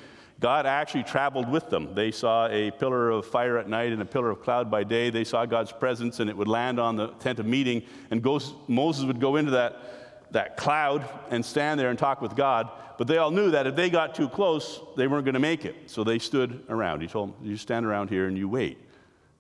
God 0.41 0.67
actually 0.67 1.05
traveled 1.05 1.49
with 1.49 1.71
them. 1.71 1.95
They 1.95 2.11
saw 2.11 2.49
a 2.49 2.71
pillar 2.73 3.11
of 3.11 3.26
fire 3.26 3.57
at 3.57 3.69
night 3.69 3.93
and 3.93 4.03
a 4.03 4.05
pillar 4.05 4.31
of 4.31 4.43
cloud 4.43 4.71
by 4.71 4.85
day. 4.85 5.11
They 5.11 5.25
saw 5.25 5.47
God's 5.47 5.73
presence, 5.73 6.21
and 6.21 6.29
it 6.29 6.37
would 6.37 6.49
land 6.49 6.81
on 6.81 6.97
the 6.97 7.09
tent 7.09 7.38
of 7.38 7.47
meeting. 7.47 7.83
And 8.11 8.23
Moses 8.69 9.05
would 9.05 9.21
go 9.21 9.37
into 9.37 9.53
that, 9.53 10.33
that 10.33 10.57
cloud 10.57 11.09
and 11.31 11.45
stand 11.45 11.79
there 11.79 11.91
and 11.91 11.99
talk 11.99 12.21
with 12.21 12.35
God. 12.35 12.69
But 12.99 13.07
they 13.07 13.19
all 13.19 13.31
knew 13.31 13.53
that 13.53 13.67
if 13.67 13.76
they 13.76 13.91
got 13.91 14.14
too 14.14 14.29
close, 14.29 14.81
they 14.97 15.07
weren't 15.07 15.25
going 15.25 15.35
to 15.35 15.41
make 15.41 15.64
it. 15.64 15.76
So 15.87 16.05
they 16.05 16.19
stood 16.19 16.64
around. 16.69 17.00
He 17.00 17.07
told 17.07 17.41
them, 17.41 17.49
You 17.49 17.57
stand 17.57 17.87
around 17.87 18.11
here 18.11 18.26
and 18.26 18.37
you 18.37 18.49
wait. 18.49 18.79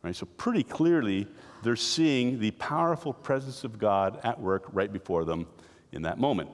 Right? 0.02 0.14
So, 0.14 0.26
pretty 0.26 0.62
clearly, 0.62 1.26
they're 1.62 1.76
seeing 1.76 2.38
the 2.38 2.50
powerful 2.52 3.12
presence 3.12 3.64
of 3.64 3.78
God 3.78 4.20
at 4.22 4.40
work 4.40 4.64
right 4.72 4.92
before 4.92 5.24
them 5.24 5.46
in 5.92 6.02
that 6.02 6.18
moment. 6.18 6.50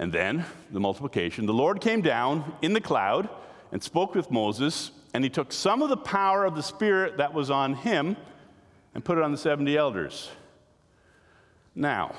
And 0.00 0.10
then 0.10 0.46
the 0.70 0.80
multiplication. 0.80 1.44
The 1.44 1.52
Lord 1.52 1.82
came 1.82 2.00
down 2.00 2.56
in 2.62 2.72
the 2.72 2.80
cloud 2.80 3.28
and 3.70 3.82
spoke 3.82 4.14
with 4.14 4.30
Moses, 4.30 4.92
and 5.12 5.22
he 5.22 5.28
took 5.28 5.52
some 5.52 5.82
of 5.82 5.90
the 5.90 5.96
power 5.98 6.46
of 6.46 6.56
the 6.56 6.62
Spirit 6.62 7.18
that 7.18 7.34
was 7.34 7.50
on 7.50 7.74
him 7.74 8.16
and 8.94 9.04
put 9.04 9.18
it 9.18 9.22
on 9.22 9.30
the 9.30 9.36
70 9.36 9.76
elders. 9.76 10.30
Now, 11.74 12.14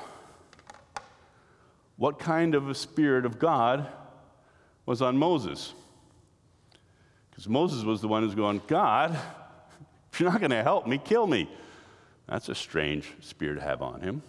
what 1.96 2.20
kind 2.20 2.54
of 2.54 2.68
a 2.68 2.74
Spirit 2.74 3.26
of 3.26 3.40
God 3.40 3.88
was 4.86 5.02
on 5.02 5.16
Moses? 5.16 5.74
Because 7.30 7.48
Moses 7.48 7.82
was 7.82 8.00
the 8.00 8.06
one 8.06 8.22
who's 8.22 8.36
going, 8.36 8.62
God, 8.68 9.10
if 10.12 10.20
you're 10.20 10.30
not 10.30 10.38
going 10.38 10.52
to 10.52 10.62
help 10.62 10.86
me, 10.86 10.98
kill 10.98 11.26
me. 11.26 11.50
That's 12.28 12.48
a 12.48 12.54
strange 12.54 13.10
spirit 13.18 13.56
to 13.56 13.62
have 13.62 13.82
on 13.82 14.02
him. 14.02 14.22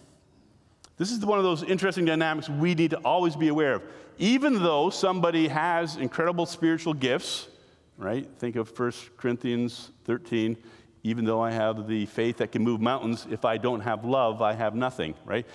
This 0.96 1.10
is 1.10 1.24
one 1.24 1.38
of 1.38 1.44
those 1.44 1.62
interesting 1.62 2.04
dynamics 2.04 2.48
we 2.48 2.74
need 2.74 2.90
to 2.90 2.98
always 2.98 3.34
be 3.34 3.48
aware 3.48 3.74
of. 3.74 3.82
Even 4.18 4.62
though 4.62 4.90
somebody 4.90 5.48
has 5.48 5.96
incredible 5.96 6.46
spiritual 6.46 6.94
gifts, 6.94 7.48
right? 7.96 8.28
Think 8.38 8.56
of 8.56 8.78
1 8.78 8.92
Corinthians 9.16 9.90
13. 10.04 10.56
Even 11.02 11.24
though 11.24 11.40
I 11.40 11.50
have 11.50 11.88
the 11.88 12.06
faith 12.06 12.38
that 12.38 12.52
can 12.52 12.62
move 12.62 12.80
mountains, 12.80 13.26
if 13.30 13.44
I 13.44 13.58
don't 13.58 13.80
have 13.80 14.04
love, 14.04 14.40
I 14.40 14.54
have 14.54 14.74
nothing, 14.74 15.14
right? 15.24 15.46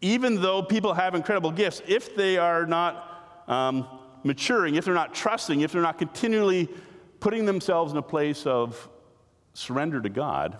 Even 0.00 0.40
though 0.40 0.62
people 0.62 0.94
have 0.94 1.14
incredible 1.14 1.50
gifts, 1.50 1.82
if 1.86 2.14
they 2.14 2.38
are 2.38 2.66
not 2.66 3.44
um, 3.48 3.86
maturing, 4.22 4.76
if 4.76 4.84
they're 4.84 4.94
not 4.94 5.14
trusting, 5.14 5.60
if 5.60 5.72
they're 5.72 5.82
not 5.82 5.98
continually 5.98 6.68
putting 7.20 7.44
themselves 7.44 7.92
in 7.92 7.98
a 7.98 8.02
place 8.02 8.46
of 8.46 8.88
surrender 9.54 10.00
to 10.00 10.08
God, 10.08 10.56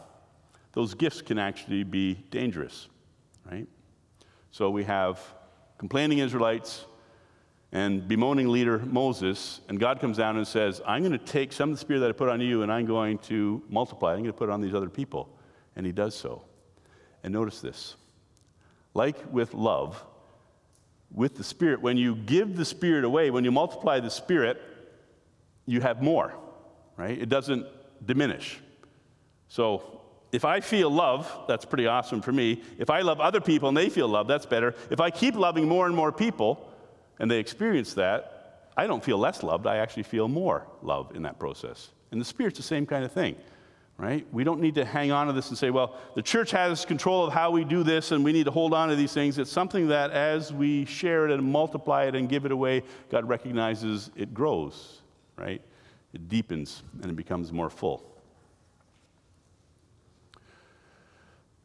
those 0.73 0.95
gifts 0.95 1.23
can 1.23 1.39
actually 1.39 1.85
be 1.85 2.15
dangerous, 2.31 2.89
right? 3.51 3.67
So 4.55 4.71
we 4.71 4.85
have 4.85 5.21
complaining 5.79 6.19
Israelites 6.19 6.85
and 7.73 8.07
bemoaning 8.07 8.49
leader 8.49 8.79
Moses, 8.79 9.61
and 9.69 9.81
God 9.81 9.99
comes 9.99 10.17
down 10.17 10.37
and 10.37 10.47
says, 10.47 10.81
I'm 10.87 11.03
going 11.03 11.11
to 11.11 11.19
take 11.19 11.53
some 11.53 11.71
of 11.71 11.75
the 11.75 11.81
spirit 11.81 11.99
that 11.99 12.09
I 12.09 12.13
put 12.13 12.29
on 12.29 12.41
you 12.41 12.63
and 12.63 12.71
I'm 12.71 12.87
going 12.87 13.19
to 13.31 13.65
multiply. 13.69 14.13
I'm 14.13 14.21
going 14.21 14.27
to 14.27 14.33
put 14.33 14.51
it 14.51 14.53
on 14.53 14.61
these 14.61 14.73
other 14.73 14.89
people. 14.89 15.37
And 15.75 15.85
he 15.85 15.91
does 15.91 16.15
so. 16.15 16.45
And 17.25 17.33
notice 17.33 17.61
this 17.61 17.97
like 18.95 19.17
with 19.33 19.55
love, 19.55 20.01
with 21.11 21.35
the 21.35 21.43
Spirit, 21.43 21.83
when 21.83 21.97
you 21.97 22.15
give 22.15 22.57
the 22.57 22.65
Spirit 22.65 23.03
away, 23.03 23.33
when 23.33 23.45
you 23.45 23.51
multiply 23.51 23.99
the 23.99 24.09
Spirit, 24.09 24.63
you 25.67 25.81
have 25.81 26.01
more, 26.01 26.33
right? 26.97 27.21
It 27.21 27.29
doesn't 27.29 27.67
diminish. 28.07 28.61
So 29.49 30.04
if 30.35 30.45
I 30.45 30.59
feel 30.59 30.91
love, 30.91 31.33
that's 31.47 31.65
pretty 31.65 31.87
awesome 31.87 32.21
for 32.21 32.33
me. 32.33 32.61
If 32.77 32.91
I 32.91 33.03
love 33.03 33.21
other 33.21 33.41
people 33.41 33.69
and 33.69 33.79
they 33.79 33.89
feel 33.89 34.09
love, 34.09 34.27
that's 34.27 34.47
better. 34.47 34.75
If 34.91 34.99
I 34.99 35.11
keep 35.11 35.37
loving 35.37 35.69
more 35.69 35.87
and 35.87 35.95
more 35.95 36.11
people 36.11 36.73
and 37.21 37.31
they 37.31 37.39
experience 37.39 37.95
that, 37.95 38.71
I 38.77 38.89
don't 38.89 39.03
feel 39.05 39.17
less 39.17 39.45
loved. 39.45 39.69
I 39.69 39.77
actually 39.77 40.03
feel 40.03 40.27
more 40.27 40.67
love 40.83 41.15
in 41.15 41.23
that 41.23 41.39
process. 41.39 41.91
And 42.11 42.21
the 42.21 42.25
Spirit's 42.25 42.57
the 42.57 42.65
same 42.65 42.85
kind 42.85 43.05
of 43.05 43.13
thing, 43.13 43.37
right? 43.97 44.27
We 44.33 44.43
don't 44.43 44.61
need 44.61 44.75
to 44.75 44.85
hang 44.85 45.13
on 45.13 45.29
to 45.29 45.33
this 45.33 45.51
and 45.51 45.57
say, 45.57 45.71
well, 45.71 45.97
the 46.17 46.23
church 46.23 46.51
has 46.51 46.85
control 46.85 47.25
of 47.25 47.33
how 47.33 47.53
we 47.53 47.63
do 47.63 47.85
this 47.85 48.11
and 48.11 48.25
we 48.25 48.33
need 48.33 48.47
to 48.47 48.51
hold 48.51 48.75
on 48.75 48.89
to 48.89 48.97
these 48.97 49.13
things. 49.13 49.39
It's 49.39 49.53
something 49.53 49.87
that 49.87 50.11
as 50.11 50.53
we 50.53 50.85
share 50.87 51.29
it 51.29 51.31
and 51.31 51.45
multiply 51.45 52.07
it 52.07 52.17
and 52.17 52.29
give 52.29 52.45
it 52.45 52.51
away, 52.51 52.83
God 53.09 53.29
recognizes 53.29 54.11
it 54.17 54.35
grows, 54.35 55.03
right? 55.37 55.63
It 56.13 56.29
deepens 56.29 56.83
and 57.03 57.11
it 57.13 57.15
becomes 57.15 57.53
more 57.53 57.71
full. 57.71 58.14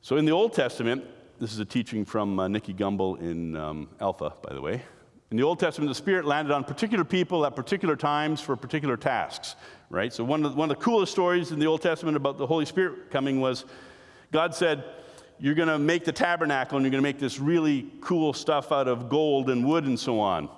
So 0.09 0.17
in 0.17 0.25
the 0.25 0.31
Old 0.31 0.53
Testament, 0.53 1.03
this 1.39 1.53
is 1.53 1.59
a 1.59 1.65
teaching 1.65 2.03
from 2.03 2.39
uh, 2.39 2.47
Nicky 2.47 2.73
Gumbel 2.73 3.21
in 3.21 3.55
um, 3.55 3.87
Alpha, 4.01 4.33
by 4.41 4.55
the 4.55 4.59
way. 4.59 4.81
In 5.29 5.37
the 5.37 5.43
Old 5.43 5.59
Testament, 5.59 5.87
the 5.87 5.93
Spirit 5.93 6.25
landed 6.25 6.51
on 6.51 6.63
particular 6.63 7.03
people 7.03 7.45
at 7.45 7.55
particular 7.55 7.95
times 7.95 8.41
for 8.41 8.55
particular 8.55 8.97
tasks, 8.97 9.55
right? 9.91 10.11
So, 10.11 10.23
one 10.23 10.43
of, 10.43 10.53
the, 10.53 10.57
one 10.57 10.71
of 10.71 10.75
the 10.75 10.83
coolest 10.83 11.11
stories 11.11 11.51
in 11.51 11.59
the 11.59 11.67
Old 11.67 11.83
Testament 11.83 12.17
about 12.17 12.39
the 12.39 12.47
Holy 12.47 12.65
Spirit 12.65 13.11
coming 13.11 13.39
was 13.39 13.65
God 14.31 14.55
said, 14.55 14.83
You're 15.37 15.53
going 15.53 15.67
to 15.67 15.77
make 15.77 16.05
the 16.05 16.11
tabernacle 16.11 16.77
and 16.77 16.83
you're 16.83 16.91
going 16.91 17.03
to 17.03 17.07
make 17.07 17.19
this 17.19 17.39
really 17.39 17.85
cool 18.01 18.33
stuff 18.33 18.71
out 18.71 18.87
of 18.87 19.09
gold 19.09 19.51
and 19.51 19.63
wood 19.63 19.83
and 19.83 19.99
so 19.99 20.19
on. 20.19 20.49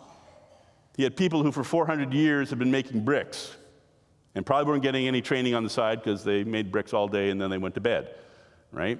He 0.96 1.04
had 1.04 1.18
people 1.18 1.44
who, 1.44 1.52
for 1.52 1.66
400 1.66 2.14
years, 2.14 2.52
had 2.52 2.58
been 2.58 2.72
making 2.72 3.04
bricks 3.04 3.54
and 4.34 4.46
probably 4.46 4.72
weren't 4.72 4.84
getting 4.84 5.10
any 5.10 5.22
training 5.22 5.56
on 5.56 5.66
the 5.66 5.70
side 5.70 6.02
because 6.02 6.24
they 6.24 6.46
made 6.46 6.72
bricks 6.72 6.94
all 6.94 7.10
day 7.10 7.32
and 7.32 7.42
then 7.42 7.50
they 7.50 7.58
went 7.58 7.76
to 7.76 7.82
bed, 7.82 8.16
right? 8.72 8.98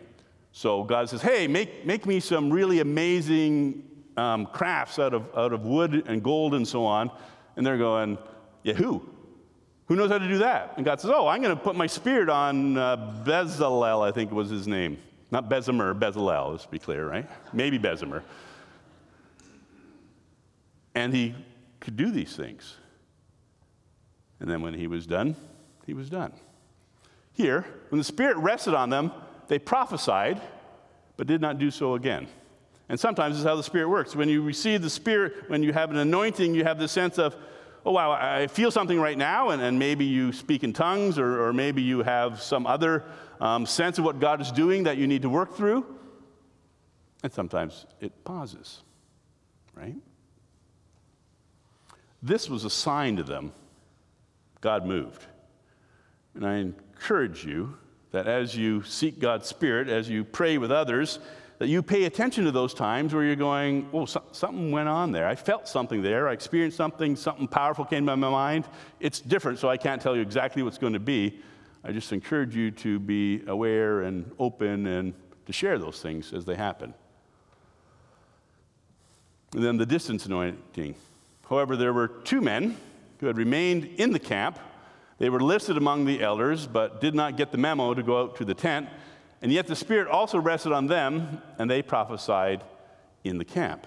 So 0.52 0.84
God 0.84 1.10
says, 1.10 1.22
hey, 1.22 1.48
make, 1.48 1.86
make 1.86 2.06
me 2.06 2.20
some 2.20 2.52
really 2.52 2.80
amazing 2.80 3.84
um, 4.18 4.46
crafts 4.48 5.00
out 5.00 5.14
of, 5.14 5.24
out 5.36 5.54
of 5.54 5.66
wood 5.66 6.04
and 6.08 6.22
gold 6.22 6.54
and 6.54 6.68
so 6.68 6.86
on. 6.86 7.10
And 7.56 7.66
they're 7.66 7.78
going, 7.78 8.18
yeah, 8.64 8.74
who? 8.74 9.08
Who 9.88 9.96
knows 9.96 10.10
how 10.10 10.18
to 10.18 10.28
do 10.28 10.38
that? 10.40 10.74
And 10.78 10.86
God 10.86 11.02
says, 11.02 11.12
oh, 11.14 11.28
I'm 11.28 11.42
going 11.42 11.56
to 11.56 11.62
put 11.62 11.76
my 11.76 11.88
spirit 11.88 12.30
on 12.30 12.78
uh, 12.78 13.24
Bezalel, 13.26 14.08
I 14.08 14.12
think 14.12 14.32
was 14.32 14.50
his 14.50 14.68
name. 14.68 14.98
Not 15.32 15.50
Bezimer, 15.50 15.98
Bezalel, 15.98 16.52
let's 16.52 16.66
be 16.66 16.80
clear, 16.80 17.08
right? 17.08 17.30
Maybe 17.54 17.80
Bezimer. 17.80 18.24
And 20.94 21.14
he 21.14 21.36
could 21.80 21.96
do 21.96 22.12
these 22.12 22.36
things. 22.36 22.76
And 24.40 24.50
then 24.50 24.62
when 24.62 24.74
he 24.74 24.88
was 24.88 25.06
done, 25.06 25.36
he 25.86 25.94
was 25.94 26.10
done. 26.10 26.34
Here, 27.34 27.66
when 27.90 27.98
the 27.98 28.04
Spirit 28.04 28.38
rested 28.38 28.74
on 28.74 28.90
them, 28.90 29.12
they 29.52 29.60
prophesied, 29.60 30.40
but 31.18 31.28
did 31.28 31.42
not 31.42 31.58
do 31.58 31.70
so 31.72 31.96
again. 31.96 32.26
And 32.88 32.98
sometimes 32.98 33.36
this 33.36 33.40
is 33.40 33.46
how 33.46 33.58
the 33.58 33.64
Spirit 33.64 33.90
works. 33.90 34.16
When 34.16 34.30
you 34.30 34.42
receive 34.42 34.82
the 34.82 34.90
Spirit, 34.90 35.50
when 35.50 35.62
you 35.62 35.74
have 35.74 35.92
an 35.92 35.98
anointing, 35.98 36.56
you 36.56 36.64
have 36.64 36.80
the 36.80 36.88
sense 36.88 37.20
of, 37.20 37.36
oh, 37.86 37.92
wow, 37.92 38.14
I 38.14 38.48
feel 38.48 38.72
something 38.72 38.98
right 38.98 39.18
now, 39.18 39.50
and, 39.50 39.62
and 39.62 39.78
maybe 39.78 40.06
you 40.06 40.32
speak 40.32 40.64
in 40.64 40.72
tongues, 40.72 41.20
or, 41.20 41.44
or 41.44 41.52
maybe 41.52 41.82
you 41.82 42.02
have 42.02 42.42
some 42.42 42.66
other 42.66 43.04
um, 43.42 43.66
sense 43.66 44.00
of 44.00 44.06
what 44.06 44.22
God 44.22 44.40
is 44.40 44.54
doing 44.54 44.84
that 44.84 44.96
you 44.96 45.06
need 45.06 45.24
to 45.24 45.30
work 45.30 45.54
through. 45.58 45.86
And 47.22 47.34
sometimes 47.34 47.86
it 48.00 48.24
pauses, 48.24 48.84
right? 49.76 49.98
This 52.24 52.50
was 52.50 52.64
a 52.64 52.70
sign 52.70 53.18
to 53.18 53.24
them 53.24 53.52
God 54.62 54.86
moved. 54.86 55.26
And 56.36 56.48
I 56.48 56.60
encourage 56.60 57.44
you 57.44 57.78
that 58.12 58.28
as 58.28 58.56
you 58.56 58.84
seek 58.84 59.20
God's 59.20 59.48
Spirit, 59.48 59.90
as 59.90 60.10
you 60.10 60.24
pray 60.24 60.58
with 60.58 60.72
others, 60.72 61.20
that 61.60 61.68
you 61.68 61.84
pay 61.84 62.06
attention 62.06 62.44
to 62.46 62.52
those 62.52 62.74
times 62.74 63.14
where 63.14 63.24
you're 63.24 63.36
going, 63.36 63.88
oh, 63.94 64.06
so- 64.06 64.24
something 64.32 64.72
went 64.72 64.90
on 64.90 65.12
there. 65.12 65.28
I 65.28 65.36
felt 65.36 65.68
something 65.68 66.02
there. 66.02 66.28
I 66.28 66.34
experienced 66.34 66.76
something, 66.76 67.16
something 67.16 67.48
powerful 67.48 67.86
came 67.86 68.06
to 68.08 68.18
my 68.18 68.30
mind. 68.30 68.66
It's 69.00 69.20
different, 69.20 69.60
so 69.60 69.70
I 69.70 69.78
can't 69.78 70.02
tell 70.02 70.16
you 70.16 70.22
exactly 70.22 70.64
what's 70.64 70.80
going 70.80 70.94
to 70.94 71.00
be. 71.00 71.40
I 71.84 71.92
just 71.92 72.12
encourage 72.12 72.56
you 72.56 72.72
to 72.72 73.00
be 73.00 73.44
aware 73.48 74.02
and 74.02 74.30
open 74.40 74.88
and 74.88 75.14
to 75.46 75.54
share 75.54 75.78
those 75.78 76.02
things 76.02 76.34
as 76.34 76.46
they 76.46 76.56
happen. 76.56 76.94
And 79.54 79.64
then 79.64 79.78
the 79.78 79.86
distance 79.86 80.26
anointing. 80.26 80.96
However, 81.50 81.76
there 81.76 81.94
were 81.94 82.08
two 82.08 82.42
men 82.42 82.78
who 83.20 83.28
had 83.28 83.38
remained 83.38 83.86
in 83.98 84.12
the 84.12 84.20
camp 84.20 84.58
they 85.22 85.30
were 85.30 85.40
listed 85.40 85.78
among 85.78 86.06
the 86.06 86.24
elders, 86.24 86.66
but 86.66 87.00
did 87.00 87.14
not 87.14 87.38
get 87.38 87.52
the 87.52 87.58
memo 87.60 87.94
to 87.94 88.02
go 88.02 88.24
out 88.24 88.38
to 88.38 88.44
the 88.44 88.56
tent. 88.56 88.90
And 89.44 89.52
yet 89.52 89.68
the 89.68 89.76
Spirit 89.76 90.08
also 90.08 90.40
rested 90.40 90.72
on 90.72 90.88
them, 90.88 91.44
and 91.60 91.70
they 91.70 91.84
prophesied 91.84 92.64
in 93.24 93.38
the 93.38 93.46
camp. 93.46 93.86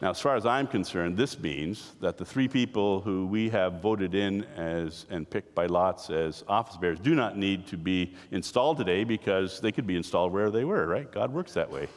Now, 0.00 0.10
as 0.10 0.20
far 0.20 0.36
as 0.36 0.46
I'm 0.46 0.68
concerned, 0.68 1.16
this 1.16 1.36
means 1.40 1.94
that 2.00 2.18
the 2.18 2.24
three 2.24 2.46
people 2.46 3.00
who 3.00 3.26
we 3.26 3.48
have 3.48 3.82
voted 3.82 4.14
in 4.14 4.44
as 4.56 5.06
and 5.10 5.28
picked 5.28 5.56
by 5.56 5.66
lots 5.66 6.08
as 6.08 6.44
office 6.46 6.76
bearers 6.76 7.00
do 7.00 7.16
not 7.16 7.36
need 7.36 7.66
to 7.66 7.76
be 7.76 8.14
installed 8.30 8.78
today 8.78 9.02
because 9.02 9.58
they 9.58 9.72
could 9.72 9.88
be 9.88 9.96
installed 9.96 10.32
wherever 10.32 10.52
they 10.52 10.64
were, 10.64 10.86
right? 10.86 11.10
God 11.10 11.32
works 11.32 11.52
that 11.54 11.68
way. 11.68 11.88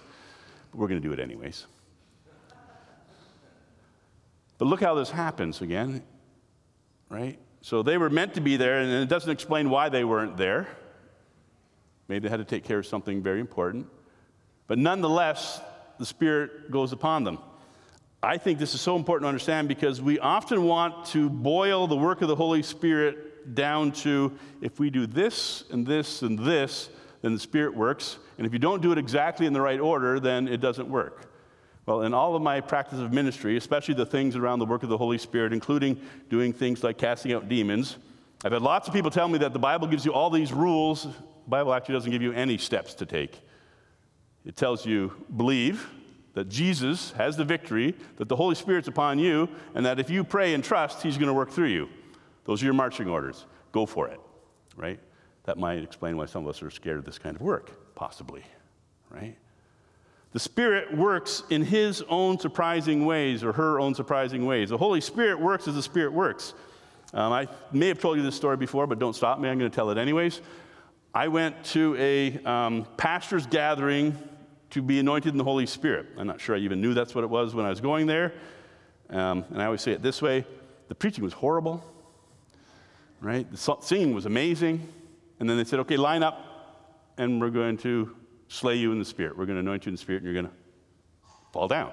But 0.71 0.79
we're 0.79 0.87
going 0.87 0.99
to 0.99 1.07
do 1.07 1.13
it 1.13 1.19
anyways. 1.19 1.67
But 4.57 4.65
look 4.65 4.81
how 4.81 4.95
this 4.95 5.11
happens 5.11 5.61
again, 5.61 6.01
right? 7.11 7.37
So 7.63 7.81
they 7.81 7.97
were 7.97 8.09
meant 8.09 8.33
to 8.33 8.41
be 8.41 8.57
there, 8.57 8.81
and 8.81 8.91
it 8.91 9.07
doesn't 9.07 9.31
explain 9.31 9.69
why 9.69 9.87
they 9.87 10.03
weren't 10.03 10.35
there. 10.35 10.67
Maybe 12.09 12.27
they 12.27 12.29
had 12.29 12.39
to 12.39 12.45
take 12.45 12.65
care 12.65 12.79
of 12.79 12.85
something 12.85 13.23
very 13.23 13.39
important. 13.39 13.87
But 14.67 14.79
nonetheless, 14.79 15.61
the 15.97 16.05
Spirit 16.05 16.71
goes 16.71 16.91
upon 16.91 17.23
them. 17.23 17.39
I 18.21 18.37
think 18.37 18.59
this 18.59 18.75
is 18.75 18.81
so 18.81 18.97
important 18.97 19.23
to 19.23 19.29
understand 19.29 19.69
because 19.69 20.01
we 20.01 20.19
often 20.19 20.65
want 20.65 21.05
to 21.07 21.29
boil 21.29 21.87
the 21.87 21.95
work 21.95 22.21
of 22.21 22.27
the 22.27 22.35
Holy 22.35 22.63
Spirit 22.63 23.55
down 23.55 23.93
to 23.93 24.37
if 24.59 24.77
we 24.77 24.89
do 24.89 25.07
this 25.07 25.63
and 25.71 25.87
this 25.87 26.21
and 26.21 26.37
this, 26.37 26.89
then 27.21 27.33
the 27.33 27.39
Spirit 27.39 27.73
works. 27.73 28.17
And 28.37 28.45
if 28.45 28.51
you 28.51 28.59
don't 28.59 28.81
do 28.81 28.91
it 28.91 28.97
exactly 28.97 29.45
in 29.45 29.53
the 29.53 29.61
right 29.61 29.79
order, 29.79 30.19
then 30.19 30.49
it 30.49 30.59
doesn't 30.59 30.89
work. 30.89 31.32
Well, 31.85 32.03
in 32.03 32.13
all 32.13 32.35
of 32.35 32.41
my 32.41 32.61
practice 32.61 32.99
of 32.99 33.11
ministry, 33.11 33.57
especially 33.57 33.95
the 33.95 34.05
things 34.05 34.35
around 34.35 34.59
the 34.59 34.65
work 34.65 34.83
of 34.83 34.89
the 34.89 34.97
Holy 34.97 35.17
Spirit, 35.17 35.51
including 35.51 35.99
doing 36.29 36.53
things 36.53 36.83
like 36.83 36.97
casting 36.97 37.33
out 37.33 37.49
demons, 37.49 37.97
I've 38.45 38.53
had 38.53 38.61
lots 38.61 38.87
of 38.87 38.93
people 38.93 39.11
tell 39.11 39.27
me 39.27 39.37
that 39.39 39.53
the 39.53 39.59
Bible 39.59 39.87
gives 39.87 40.05
you 40.05 40.13
all 40.13 40.29
these 40.29 40.53
rules. 40.53 41.03
The 41.03 41.49
Bible 41.49 41.73
actually 41.73 41.93
doesn't 41.93 42.11
give 42.11 42.21
you 42.21 42.31
any 42.33 42.57
steps 42.57 42.93
to 42.95 43.05
take. 43.05 43.39
It 44.45 44.55
tells 44.55 44.85
you 44.85 45.13
believe, 45.35 45.89
that 46.33 46.49
Jesus 46.49 47.11
has 47.11 47.37
the 47.37 47.45
victory, 47.45 47.93
that 48.17 48.27
the 48.27 48.35
Holy 48.35 48.55
Spirit's 48.55 48.87
upon 48.87 49.19
you, 49.19 49.47
and 49.75 49.85
that 49.85 49.99
if 49.99 50.09
you 50.09 50.23
pray 50.23 50.53
and 50.53 50.63
trust, 50.63 51.03
He's 51.03 51.17
going 51.17 51.27
to 51.27 51.33
work 51.33 51.51
through 51.51 51.67
you. 51.67 51.89
Those 52.45 52.61
are 52.61 52.65
your 52.65 52.73
marching 52.73 53.07
orders. 53.07 53.45
Go 53.71 53.85
for 53.85 54.07
it, 54.07 54.19
right? 54.75 54.99
That 55.43 55.57
might 55.57 55.83
explain 55.83 56.17
why 56.17 56.25
some 56.25 56.43
of 56.43 56.49
us 56.49 56.61
are 56.63 56.71
scared 56.71 56.97
of 56.97 57.05
this 57.05 57.19
kind 57.19 57.35
of 57.35 57.41
work, 57.41 57.95
possibly, 57.95 58.43
right? 59.09 59.37
The 60.33 60.39
Spirit 60.39 60.95
works 60.95 61.43
in 61.49 61.63
His 61.63 62.03
own 62.09 62.39
surprising 62.39 63.05
ways 63.05 63.43
or 63.43 63.53
her 63.53 63.79
own 63.79 63.95
surprising 63.95 64.45
ways. 64.45 64.69
The 64.69 64.77
Holy 64.77 64.99
Spirit 64.99 65.39
works 65.39 65.67
as 65.67 65.75
the 65.75 65.83
Spirit 65.83 66.11
works. 66.11 66.53
Um, 67.13 67.31
I 67.31 67.47
may 67.71 67.87
have 67.87 67.99
told 67.99 68.17
you 68.17 68.23
this 68.23 68.35
story 68.35 68.57
before, 68.57 68.87
but 68.87 68.97
don't 68.97 69.15
stop 69.15 69.39
me. 69.39 69.47
I'm 69.47 69.59
going 69.59 69.69
to 69.69 69.75
tell 69.75 69.91
it 69.91 69.99
anyways. 69.99 70.41
I 71.13 71.27
went 71.27 71.63
to 71.65 71.95
a 71.99 72.43
um, 72.43 72.87
pastor's 72.97 73.45
gathering 73.45 74.17
to 74.71 74.81
be 74.81 74.97
anointed 74.97 75.31
in 75.31 75.37
the 75.37 75.43
Holy 75.43 75.67
Spirit. 75.67 76.07
I'm 76.17 76.25
not 76.25 76.41
sure 76.41 76.55
I 76.55 76.59
even 76.59 76.81
knew 76.81 76.95
that's 76.95 77.13
what 77.13 77.23
it 77.23 77.29
was 77.29 77.53
when 77.53 77.67
I 77.67 77.69
was 77.69 77.79
going 77.79 78.07
there. 78.07 78.33
Um, 79.11 79.45
and 79.51 79.61
I 79.61 79.65
always 79.65 79.81
say 79.81 79.91
it 79.91 80.01
this 80.01 80.21
way 80.21 80.45
the 80.87 80.95
preaching 80.95 81.23
was 81.23 81.33
horrible, 81.33 81.83
right? 83.21 83.49
The 83.51 83.77
singing 83.81 84.15
was 84.15 84.25
amazing. 84.25 84.87
And 85.39 85.47
then 85.47 85.57
they 85.57 85.63
said, 85.63 85.79
okay, 85.81 85.97
line 85.97 86.23
up, 86.23 87.13
and 87.17 87.39
we're 87.39 87.51
going 87.51 87.77
to 87.79 88.15
slay 88.53 88.75
you 88.75 88.91
in 88.91 88.99
the 88.99 89.05
Spirit. 89.05 89.37
We're 89.37 89.45
going 89.45 89.55
to 89.55 89.61
anoint 89.61 89.85
you 89.85 89.89
in 89.89 89.95
the 89.95 90.01
Spirit, 90.01 90.23
and 90.23 90.31
you're 90.31 90.41
going 90.41 90.53
to 90.53 90.59
fall 91.51 91.67
down. 91.67 91.91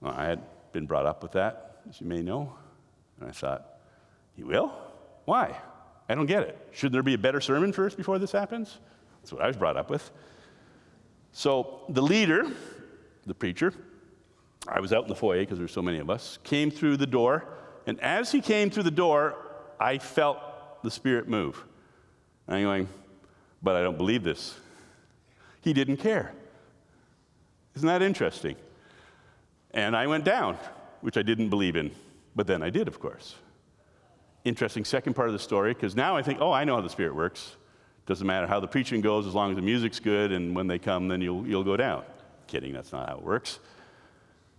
Well, 0.00 0.12
I 0.12 0.24
had 0.24 0.42
been 0.72 0.86
brought 0.86 1.06
up 1.06 1.22
with 1.22 1.32
that, 1.32 1.82
as 1.88 2.00
you 2.00 2.06
may 2.06 2.22
know. 2.22 2.52
And 3.20 3.28
I 3.28 3.32
thought, 3.32 3.64
He 4.36 4.42
will? 4.42 4.72
Why? 5.24 5.56
I 6.08 6.14
don't 6.14 6.26
get 6.26 6.42
it. 6.42 6.58
Shouldn't 6.72 6.92
there 6.92 7.02
be 7.02 7.14
a 7.14 7.18
better 7.18 7.40
sermon 7.40 7.72
first 7.72 7.96
before 7.96 8.18
this 8.18 8.32
happens? 8.32 8.78
That's 9.20 9.32
what 9.32 9.40
I 9.40 9.46
was 9.46 9.56
brought 9.56 9.76
up 9.76 9.88
with. 9.88 10.10
So 11.32 11.84
the 11.88 12.02
leader, 12.02 12.46
the 13.24 13.34
preacher, 13.34 13.72
I 14.66 14.80
was 14.80 14.92
out 14.92 15.04
in 15.04 15.08
the 15.08 15.14
foyer 15.14 15.40
because 15.40 15.58
there 15.58 15.64
were 15.64 15.68
so 15.68 15.82
many 15.82 15.98
of 15.98 16.10
us, 16.10 16.38
came 16.44 16.70
through 16.70 16.96
the 16.96 17.06
door. 17.06 17.44
And 17.86 18.00
as 18.00 18.32
he 18.32 18.40
came 18.40 18.70
through 18.70 18.82
the 18.82 18.90
door, 18.90 19.36
I 19.78 19.98
felt 19.98 20.38
the 20.82 20.90
Spirit 20.90 21.28
move. 21.28 21.62
And 22.46 22.56
I'm 22.56 22.62
going, 22.64 22.88
but 23.62 23.76
I 23.76 23.82
don't 23.82 23.96
believe 23.96 24.22
this. 24.22 24.54
He 25.64 25.72
didn't 25.72 25.96
care. 25.96 26.30
Isn't 27.74 27.88
that 27.88 28.02
interesting? 28.02 28.54
And 29.70 29.96
I 29.96 30.06
went 30.06 30.24
down, 30.24 30.58
which 31.00 31.16
I 31.16 31.22
didn't 31.22 31.48
believe 31.48 31.74
in. 31.74 31.90
But 32.36 32.46
then 32.46 32.62
I 32.62 32.68
did, 32.68 32.86
of 32.86 33.00
course. 33.00 33.34
Interesting 34.44 34.84
second 34.84 35.14
part 35.14 35.28
of 35.28 35.32
the 35.32 35.38
story, 35.38 35.72
because 35.72 35.96
now 35.96 36.18
I 36.18 36.22
think, 36.22 36.38
oh, 36.42 36.52
I 36.52 36.64
know 36.64 36.74
how 36.74 36.82
the 36.82 36.90
Spirit 36.90 37.14
works. 37.14 37.56
Doesn't 38.04 38.26
matter 38.26 38.46
how 38.46 38.60
the 38.60 38.66
preaching 38.66 39.00
goes 39.00 39.26
as 39.26 39.34
long 39.34 39.52
as 39.52 39.56
the 39.56 39.62
music's 39.62 39.98
good, 39.98 40.32
and 40.32 40.54
when 40.54 40.66
they 40.66 40.78
come, 40.78 41.08
then 41.08 41.22
you'll, 41.22 41.46
you'll 41.46 41.64
go 41.64 41.78
down. 41.78 42.04
Kidding, 42.46 42.74
that's 42.74 42.92
not 42.92 43.08
how 43.08 43.16
it 43.16 43.22
works. 43.22 43.58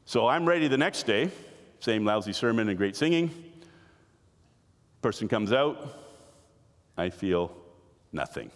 So 0.05 0.27
I'm 0.27 0.47
ready 0.47 0.67
the 0.67 0.77
next 0.77 1.03
day, 1.03 1.29
same 1.81 2.03
lousy 2.03 2.33
sermon 2.33 2.67
and 2.67 2.77
great 2.79 2.95
singing. 2.95 3.29
Person 5.03 5.27
comes 5.27 5.53
out, 5.53 5.87
I 6.97 7.11
feel 7.11 7.55
nothing. 8.11 8.49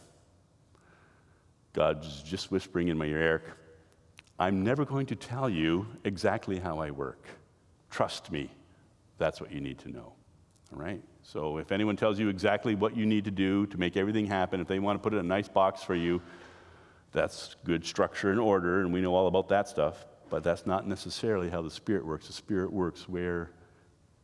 God's 1.73 2.23
just 2.23 2.51
whispering 2.51 2.87
in 2.87 2.97
my 2.97 3.05
ear, 3.05 3.21
Eric, 3.21 3.43
I'm 4.39 4.63
never 4.63 4.85
going 4.85 5.05
to 5.07 5.15
tell 5.15 5.49
you 5.49 5.85
exactly 6.03 6.59
how 6.59 6.79
I 6.79 6.91
work. 6.91 7.25
Trust 7.89 8.31
me, 8.31 8.49
that's 9.17 9.41
what 9.41 9.51
you 9.51 9.59
need 9.59 9.79
to 9.79 9.89
know. 9.89 10.13
All 10.73 10.79
right? 10.79 11.01
So 11.23 11.57
if 11.57 11.71
anyone 11.71 11.95
tells 11.95 12.19
you 12.19 12.29
exactly 12.29 12.75
what 12.75 12.95
you 12.95 13.05
need 13.05 13.25
to 13.25 13.31
do 13.31 13.65
to 13.67 13.77
make 13.77 13.97
everything 13.97 14.25
happen, 14.25 14.61
if 14.61 14.67
they 14.67 14.79
want 14.79 14.97
to 14.97 15.03
put 15.03 15.13
it 15.13 15.17
in 15.17 15.25
a 15.25 15.27
nice 15.27 15.47
box 15.47 15.83
for 15.83 15.95
you, 15.95 16.21
that's 17.11 17.55
good 17.65 17.85
structure 17.85 18.31
and 18.31 18.39
order, 18.39 18.81
and 18.81 18.93
we 18.93 19.01
know 19.01 19.13
all 19.13 19.27
about 19.27 19.49
that 19.49 19.67
stuff. 19.67 20.05
But 20.29 20.43
that's 20.43 20.65
not 20.65 20.87
necessarily 20.87 21.49
how 21.49 21.61
the 21.61 21.71
Spirit 21.71 22.05
works. 22.05 22.27
The 22.27 22.33
Spirit 22.33 22.71
works 22.71 23.09
where 23.09 23.51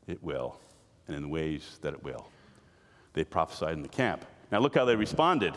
it 0.08 0.24
will 0.24 0.60
and 1.08 1.16
in 1.16 1.24
the 1.24 1.28
ways 1.28 1.80
that 1.82 1.94
it 1.94 2.04
will. 2.04 2.28
They 3.14 3.24
prophesied 3.24 3.74
in 3.74 3.82
the 3.82 3.88
camp. 3.88 4.26
Now 4.52 4.60
look 4.60 4.76
how 4.76 4.86
they 4.86 4.96
responded. 4.96 5.56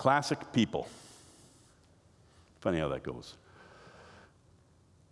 Classic 0.00 0.38
people. 0.54 0.88
Funny 2.60 2.78
how 2.78 2.88
that 2.88 3.02
goes 3.02 3.36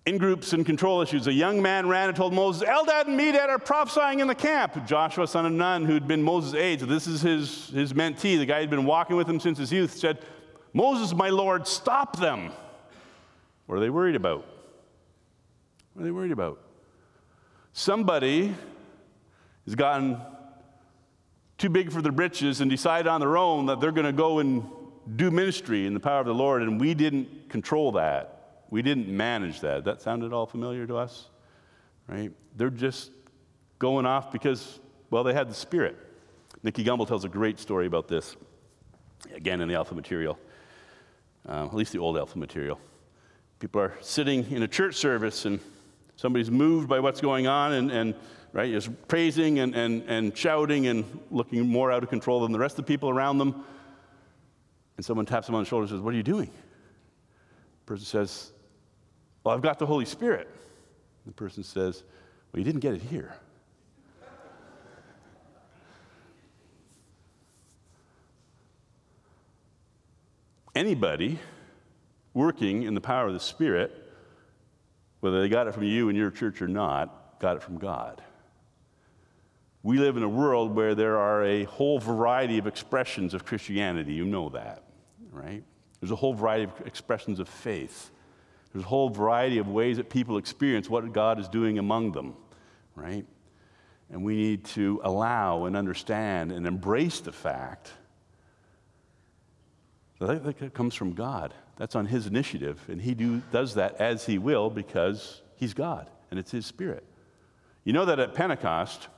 in 0.06 0.16
groups 0.16 0.54
and 0.54 0.64
control 0.64 1.02
issues. 1.02 1.26
A 1.26 1.32
young 1.32 1.60
man 1.60 1.86
ran 1.86 2.08
and 2.08 2.16
told 2.16 2.32
Moses, 2.32 2.66
Eldad 2.66 3.08
and 3.08 3.20
Medad 3.20 3.50
are 3.50 3.58
prophesying 3.58 4.20
in 4.20 4.26
the 4.28 4.34
camp. 4.34 4.86
Joshua, 4.86 5.28
son 5.28 5.44
of 5.44 5.52
Nun, 5.52 5.84
who'd 5.84 6.08
been 6.08 6.22
Moses' 6.22 6.54
aide, 6.54 6.80
so 6.80 6.86
this 6.86 7.06
is 7.06 7.20
his, 7.20 7.66
his 7.66 7.92
mentee, 7.92 8.38
the 8.38 8.46
guy 8.46 8.62
who'd 8.62 8.70
been 8.70 8.86
walking 8.86 9.16
with 9.16 9.28
him 9.28 9.38
since 9.38 9.58
his 9.58 9.70
youth, 9.70 9.94
said, 9.94 10.20
Moses, 10.72 11.14
my 11.14 11.28
Lord, 11.28 11.66
stop 11.66 12.18
them. 12.18 12.50
What 13.66 13.76
are 13.76 13.80
they 13.80 13.90
worried 13.90 14.16
about? 14.16 14.46
What 15.92 16.00
are 16.00 16.04
they 16.06 16.10
worried 16.10 16.32
about? 16.32 16.58
Somebody 17.74 18.54
has 19.66 19.74
gotten 19.74 20.18
too 21.58 21.68
big 21.68 21.92
for 21.92 22.00
their 22.00 22.12
britches 22.12 22.62
and 22.62 22.70
decided 22.70 23.08
on 23.08 23.20
their 23.20 23.36
own 23.36 23.66
that 23.66 23.78
they're 23.78 23.92
going 23.92 24.06
to 24.06 24.12
go 24.12 24.38
and 24.38 24.64
do 25.16 25.30
ministry 25.30 25.86
in 25.86 25.94
the 25.94 26.00
power 26.00 26.20
of 26.20 26.26
the 26.26 26.34
Lord, 26.34 26.62
and 26.62 26.80
we 26.80 26.94
didn't 26.94 27.48
control 27.48 27.92
that. 27.92 28.62
We 28.70 28.82
didn't 28.82 29.08
manage 29.08 29.60
that. 29.60 29.84
That 29.84 30.02
sounded 30.02 30.32
all 30.32 30.46
familiar 30.46 30.86
to 30.86 30.96
us, 30.96 31.28
right? 32.06 32.30
They're 32.56 32.70
just 32.70 33.10
going 33.78 34.06
off 34.06 34.32
because, 34.32 34.80
well, 35.10 35.24
they 35.24 35.32
had 35.32 35.48
the 35.48 35.54
Spirit. 35.54 35.96
Nicky 36.62 36.84
Gumbel 36.84 37.06
tells 37.06 37.24
a 37.24 37.28
great 37.28 37.58
story 37.58 37.86
about 37.86 38.08
this, 38.08 38.36
again 39.34 39.60
in 39.60 39.68
the 39.68 39.74
Alpha 39.74 39.94
material, 39.94 40.38
uh, 41.48 41.66
at 41.66 41.74
least 41.74 41.92
the 41.92 41.98
old 41.98 42.18
Alpha 42.18 42.38
material. 42.38 42.78
People 43.60 43.80
are 43.80 43.94
sitting 44.00 44.50
in 44.50 44.62
a 44.62 44.68
church 44.68 44.94
service 44.96 45.44
and 45.44 45.60
somebody's 46.16 46.50
moved 46.50 46.88
by 46.88 47.00
what's 47.00 47.20
going 47.20 47.46
on 47.46 47.72
and, 47.72 47.90
and 47.90 48.14
right, 48.52 48.70
is 48.70 48.88
praising 49.08 49.60
and, 49.60 49.74
and, 49.74 50.02
and 50.08 50.36
shouting 50.36 50.86
and 50.86 51.04
looking 51.30 51.66
more 51.66 51.90
out 51.90 52.02
of 52.02 52.08
control 52.08 52.40
than 52.40 52.52
the 52.52 52.58
rest 52.58 52.78
of 52.78 52.84
the 52.84 52.88
people 52.92 53.08
around 53.08 53.38
them. 53.38 53.64
And 54.98 55.04
someone 55.06 55.24
taps 55.24 55.48
him 55.48 55.54
on 55.54 55.62
the 55.62 55.68
shoulder 55.68 55.84
and 55.84 55.90
says, 55.90 56.00
What 56.00 56.12
are 56.12 56.16
you 56.18 56.22
doing? 56.22 56.50
The 56.50 57.86
person 57.86 58.04
says, 58.04 58.52
well, 59.48 59.54
I've 59.54 59.62
got 59.62 59.78
the 59.78 59.86
Holy 59.86 60.04
Spirit. 60.04 60.46
The 61.24 61.32
person 61.32 61.62
says, 61.64 62.04
Well, 62.52 62.58
you 62.58 62.64
didn't 62.64 62.80
get 62.80 62.92
it 62.92 63.00
here. 63.00 63.34
Anybody 70.74 71.38
working 72.34 72.82
in 72.82 72.94
the 72.94 73.00
power 73.00 73.26
of 73.26 73.32
the 73.32 73.40
Spirit, 73.40 74.12
whether 75.20 75.40
they 75.40 75.48
got 75.48 75.66
it 75.66 75.72
from 75.72 75.84
you 75.84 76.10
in 76.10 76.14
your 76.14 76.30
church 76.30 76.60
or 76.60 76.68
not, 76.68 77.40
got 77.40 77.56
it 77.56 77.62
from 77.62 77.78
God. 77.78 78.22
We 79.82 79.98
live 79.98 80.18
in 80.18 80.22
a 80.22 80.28
world 80.28 80.76
where 80.76 80.94
there 80.94 81.16
are 81.16 81.42
a 81.42 81.64
whole 81.64 81.98
variety 81.98 82.58
of 82.58 82.66
expressions 82.66 83.32
of 83.32 83.46
Christianity. 83.46 84.12
You 84.12 84.26
know 84.26 84.50
that, 84.50 84.82
right? 85.30 85.62
There's 86.00 86.10
a 86.10 86.16
whole 86.16 86.34
variety 86.34 86.64
of 86.64 86.86
expressions 86.86 87.40
of 87.40 87.48
faith. 87.48 88.10
There's 88.72 88.84
a 88.84 88.88
whole 88.88 89.08
variety 89.08 89.58
of 89.58 89.68
ways 89.68 89.96
that 89.96 90.10
people 90.10 90.38
experience 90.38 90.88
what 90.88 91.10
God 91.12 91.40
is 91.40 91.48
doing 91.48 91.78
among 91.78 92.12
them, 92.12 92.34
right? 92.94 93.26
And 94.10 94.24
we 94.24 94.36
need 94.36 94.64
to 94.66 95.00
allow 95.02 95.64
and 95.64 95.76
understand 95.76 96.52
and 96.52 96.66
embrace 96.66 97.20
the 97.20 97.32
fact 97.32 97.92
that 100.20 100.58
that 100.58 100.74
comes 100.74 100.94
from 100.94 101.12
God. 101.12 101.54
That's 101.76 101.94
on 101.94 102.06
His 102.06 102.26
initiative, 102.26 102.80
and 102.88 103.00
He 103.00 103.14
do, 103.14 103.40
does 103.52 103.74
that 103.74 104.00
as 104.00 104.26
He 104.26 104.38
will 104.38 104.68
because 104.68 105.42
He's 105.56 105.74
God 105.74 106.10
and 106.30 106.38
it's 106.38 106.50
His 106.50 106.66
Spirit. 106.66 107.04
You 107.84 107.92
know 107.92 108.04
that 108.04 108.18
at 108.18 108.34
Pentecost, 108.34 109.08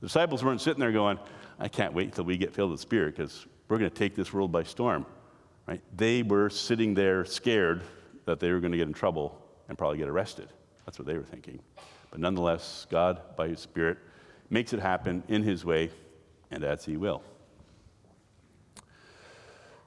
the 0.00 0.06
disciples 0.06 0.42
weren't 0.42 0.60
sitting 0.60 0.80
there 0.80 0.92
going, 0.92 1.18
I 1.58 1.68
can't 1.68 1.94
wait 1.94 2.06
until 2.08 2.24
we 2.24 2.36
get 2.36 2.54
filled 2.54 2.70
with 2.70 2.80
Spirit 2.80 3.16
because 3.16 3.46
we're 3.68 3.78
going 3.78 3.90
to 3.90 3.96
take 3.96 4.14
this 4.14 4.32
world 4.32 4.50
by 4.50 4.62
storm. 4.62 5.06
Right? 5.66 5.82
They 5.96 6.22
were 6.22 6.48
sitting 6.48 6.94
there 6.94 7.24
scared 7.24 7.82
that 8.24 8.40
they 8.40 8.52
were 8.52 8.60
going 8.60 8.72
to 8.72 8.78
get 8.78 8.86
in 8.86 8.94
trouble 8.94 9.40
and 9.68 9.76
probably 9.76 9.98
get 9.98 10.08
arrested. 10.08 10.48
That's 10.84 10.98
what 10.98 11.06
they 11.06 11.14
were 11.14 11.24
thinking. 11.24 11.60
But 12.10 12.20
nonetheless, 12.20 12.86
God, 12.90 13.20
by 13.36 13.48
His 13.48 13.60
Spirit, 13.60 13.98
makes 14.48 14.72
it 14.72 14.80
happen 14.80 15.24
in 15.28 15.42
His 15.42 15.64
way 15.64 15.90
and 16.50 16.62
as 16.62 16.84
He 16.84 16.96
will. 16.96 17.22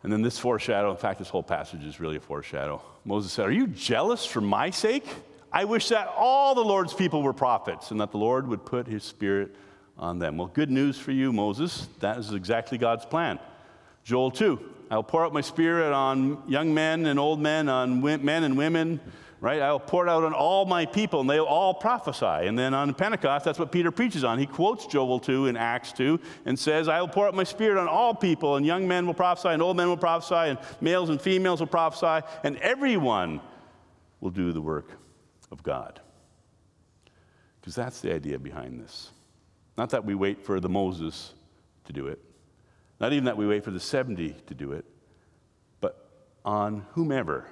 And 0.04 0.12
then 0.12 0.22
this 0.22 0.40
foreshadow, 0.40 0.92
in 0.92 0.98
fact, 0.98 1.20
this 1.20 1.30
whole 1.30 1.44
passage 1.44 1.84
is 1.84 2.00
really 2.00 2.16
a 2.18 2.22
foreshadow. 2.22 2.82
Moses 3.04 3.34
said, 3.34 3.46
Are 3.48 3.52
you 3.52 3.68
jealous 3.68 4.26
for 4.26 4.42
my 4.42 4.70
sake? 4.70 5.06
I 5.52 5.66
wish 5.66 5.90
that 5.90 6.14
all 6.16 6.56
the 6.56 6.64
Lord's 6.64 6.94
people 6.94 7.24
were 7.24 7.34
prophets 7.34 7.92
and 7.92 8.00
that 8.00 8.12
the 8.12 8.18
Lord 8.18 8.48
would 8.48 8.66
put 8.66 8.88
his 8.88 9.04
spirit 9.04 9.56
on 9.98 10.20
them. 10.20 10.38
Well, 10.38 10.48
good 10.48 10.70
news 10.70 10.98
for 10.98 11.12
you, 11.12 11.34
Moses. 11.34 11.88
That 12.00 12.18
is 12.18 12.32
exactly 12.34 12.78
God's 12.78 13.06
plan. 13.06 13.40
Joel 14.04 14.32
2 14.32 14.60
I'll 14.92 15.04
pour 15.04 15.24
out 15.24 15.34
my 15.34 15.42
spirit 15.42 15.94
on 15.94 16.42
young 16.48 16.74
men 16.74 17.06
and 17.06 17.20
old 17.20 17.40
men, 17.40 17.70
on 17.70 18.02
men 18.02 18.44
and 18.44 18.58
women, 18.58 19.00
right? 19.40 19.62
I'll 19.62 19.80
pour 19.80 20.08
it 20.08 20.10
out 20.10 20.24
on 20.24 20.34
all 20.34 20.66
my 20.66 20.88
people, 20.88 21.22
and 21.22 21.30
they'll 21.30 21.44
all 21.44 21.76
prophesy. 21.76 22.48
And 22.48 22.58
then 22.58 22.74
on 22.74 22.96
Pentecost, 22.96 23.46
that's 23.46 23.60
what 23.60 23.72
Peter 23.72 23.92
preaches 23.92 24.24
on. 24.24 24.40
He 24.40 24.48
quotes 24.48 24.88
Joel 24.88 25.20
2 25.20 25.46
in 25.46 25.56
Acts 25.56 25.92
2 25.92 26.20
and 26.46 26.58
says, 26.58 26.88
I 26.88 27.00
will 27.02 27.08
pour 27.08 27.28
out 27.28 27.36
my 27.36 27.44
spirit 27.44 27.80
on 27.80 27.88
all 27.88 28.16
people, 28.16 28.56
and 28.56 28.66
young 28.66 28.88
men 28.88 29.06
will 29.06 29.14
prophesy, 29.14 29.50
and 29.50 29.62
old 29.62 29.78
men 29.78 29.88
will 29.88 29.98
prophesy, 29.98 30.50
and 30.50 30.58
males 30.82 31.10
and 31.10 31.22
females 31.22 31.60
will 31.60 31.68
prophesy, 31.68 32.26
and 32.44 32.58
everyone 32.58 33.42
will 34.22 34.32
do 34.32 34.52
the 34.52 34.62
work 34.62 34.98
of 35.52 35.62
God. 35.62 36.02
Because 37.62 37.76
that's 37.76 38.02
the 38.02 38.12
idea 38.12 38.40
behind 38.40 38.82
this. 38.82 39.12
Not 39.78 39.92
that 39.92 40.04
we 40.04 40.16
wait 40.16 40.44
for 40.44 40.60
the 40.60 40.70
Moses 40.70 41.36
to 41.86 41.94
do 41.94 42.08
it, 42.08 42.20
not 43.00 43.14
even 43.14 43.26
that 43.26 43.38
we 43.38 43.48
wait 43.48 43.64
for 43.64 43.72
the 43.72 43.80
70 43.80 44.36
to 44.48 44.54
do 44.54 44.74
it, 44.74 44.86
but 45.80 46.10
on 46.44 46.86
whomever 46.92 47.48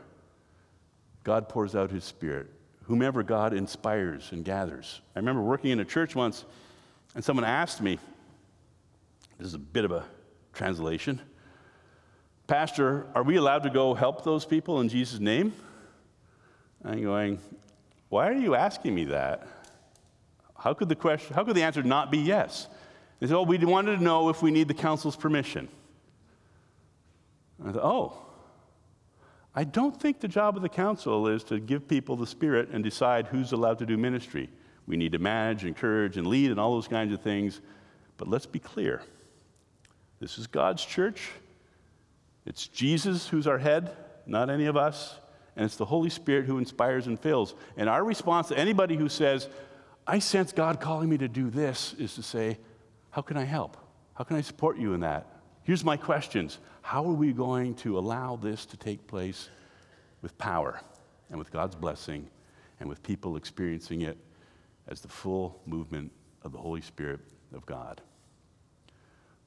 God 1.23 1.49
pours 1.49 1.75
out 1.75 1.91
his 1.91 2.03
spirit, 2.03 2.47
whomever 2.83 3.23
God 3.23 3.53
inspires 3.53 4.31
and 4.31 4.43
gathers. 4.43 5.01
I 5.15 5.19
remember 5.19 5.41
working 5.41 5.71
in 5.71 5.79
a 5.79 5.85
church 5.85 6.15
once, 6.15 6.45
and 7.15 7.23
someone 7.23 7.45
asked 7.45 7.81
me, 7.81 7.99
this 9.37 9.47
is 9.47 9.53
a 9.53 9.59
bit 9.59 9.85
of 9.85 9.91
a 9.91 10.05
translation, 10.53 11.21
Pastor, 12.47 13.07
are 13.13 13.23
we 13.23 13.35
allowed 13.35 13.63
to 13.63 13.69
go 13.69 13.93
help 13.93 14.23
those 14.23 14.45
people 14.45 14.79
in 14.79 14.87
Jesus' 14.87 15.19
name? 15.19 15.51
I'm 16.83 17.03
going, 17.03 17.39
why 18.07 18.29
are 18.29 18.33
you 18.33 18.55
asking 18.55 18.95
me 18.95 19.03
that? 19.05 19.45
How 20.57 20.73
could 20.73 20.87
the 20.87 20.95
question, 20.95 21.35
how 21.35 21.43
could 21.43 21.55
the 21.55 21.63
answer 21.63 21.83
not 21.83 22.09
be 22.09 22.19
yes? 22.19 22.69
They 23.19 23.27
said, 23.27 23.35
oh, 23.35 23.43
we 23.43 23.57
wanted 23.57 23.97
to 23.97 24.03
know 24.03 24.29
if 24.29 24.41
we 24.41 24.51
need 24.51 24.67
the 24.67 24.73
council's 24.73 25.15
permission. 25.15 25.67
I 27.65 27.71
thought, 27.71 27.83
oh, 27.83 28.13
I 29.55 29.63
don't 29.63 29.99
think 29.99 30.19
the 30.19 30.27
job 30.27 30.55
of 30.55 30.61
the 30.61 30.69
council 30.69 31.27
is 31.27 31.43
to 31.45 31.59
give 31.59 31.87
people 31.87 32.15
the 32.15 32.27
Spirit 32.27 32.69
and 32.71 32.83
decide 32.83 33.25
who's 33.25 33.53
allowed 33.53 33.79
to 33.79 33.87
do 33.87 33.97
ministry. 33.97 34.49
We 34.85 34.97
need 34.97 35.13
to 35.13 35.19
manage, 35.19 35.65
encourage, 35.65 36.17
and 36.17 36.27
lead, 36.27 36.51
and 36.51 36.59
all 36.59 36.75
those 36.75 36.87
kinds 36.87 37.11
of 37.11 37.21
things. 37.21 37.59
But 38.17 38.27
let's 38.27 38.45
be 38.45 38.59
clear 38.59 39.01
this 40.19 40.37
is 40.37 40.45
God's 40.47 40.85
church. 40.85 41.29
It's 42.45 42.67
Jesus 42.67 43.27
who's 43.27 43.47
our 43.47 43.57
head, 43.57 43.95
not 44.25 44.49
any 44.49 44.67
of 44.67 44.77
us. 44.77 45.15
And 45.55 45.65
it's 45.65 45.75
the 45.75 45.85
Holy 45.85 46.11
Spirit 46.11 46.45
who 46.45 46.59
inspires 46.59 47.07
and 47.07 47.19
fills. 47.19 47.55
And 47.77 47.89
our 47.89 48.03
response 48.03 48.47
to 48.49 48.57
anybody 48.57 48.95
who 48.95 49.09
says, 49.09 49.47
I 50.05 50.19
sense 50.19 50.51
God 50.51 50.79
calling 50.79 51.09
me 51.09 51.17
to 51.17 51.27
do 51.27 51.49
this, 51.49 51.95
is 51.97 52.13
to 52.15 52.23
say, 52.23 52.59
How 53.17 53.23
can 53.23 53.35
I 53.35 53.45
help? 53.45 53.77
How 54.13 54.23
can 54.23 54.37
I 54.37 54.41
support 54.41 54.77
you 54.77 54.93
in 54.93 54.99
that? 54.99 55.25
Here's 55.63 55.83
my 55.83 55.97
questions 55.97 56.59
How 56.83 57.03
are 57.03 57.15
we 57.15 57.33
going 57.33 57.73
to 57.77 57.97
allow 57.97 58.35
this 58.35 58.63
to 58.67 58.77
take 58.77 59.07
place 59.07 59.49
with 60.21 60.37
power 60.37 60.79
and 61.31 61.39
with 61.39 61.51
God's 61.51 61.73
blessing 61.73 62.29
and 62.79 62.87
with 62.87 63.01
people 63.01 63.35
experiencing 63.35 64.01
it 64.01 64.19
as 64.87 65.01
the 65.01 65.07
full 65.07 65.59
movement 65.65 66.11
of 66.43 66.51
the 66.51 66.59
Holy 66.59 66.79
Spirit 66.79 67.21
of 67.55 67.65
God? 67.65 68.01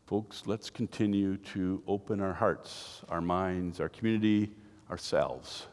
Folks, 0.04 0.42
let's 0.46 0.68
continue 0.68 1.36
to 1.36 1.80
open 1.86 2.20
our 2.20 2.34
hearts, 2.34 3.02
our 3.08 3.20
minds, 3.20 3.78
our 3.78 3.88
community, 3.88 4.50
ourselves 4.90 5.68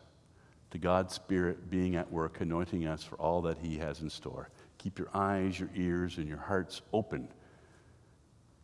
to 0.70 0.78
God's 0.78 1.16
Spirit 1.16 1.72
being 1.72 1.96
at 1.96 2.12
work, 2.12 2.42
anointing 2.42 2.86
us 2.86 3.02
for 3.02 3.16
all 3.16 3.42
that 3.42 3.58
He 3.58 3.76
has 3.80 4.02
in 4.02 4.10
store. 4.12 4.50
Keep 4.78 5.00
your 5.00 5.10
eyes, 5.16 5.60
your 5.60 5.72
ears, 5.74 6.20
and 6.20 6.28
your 6.28 6.38
hearts 6.38 6.84
open 6.94 7.28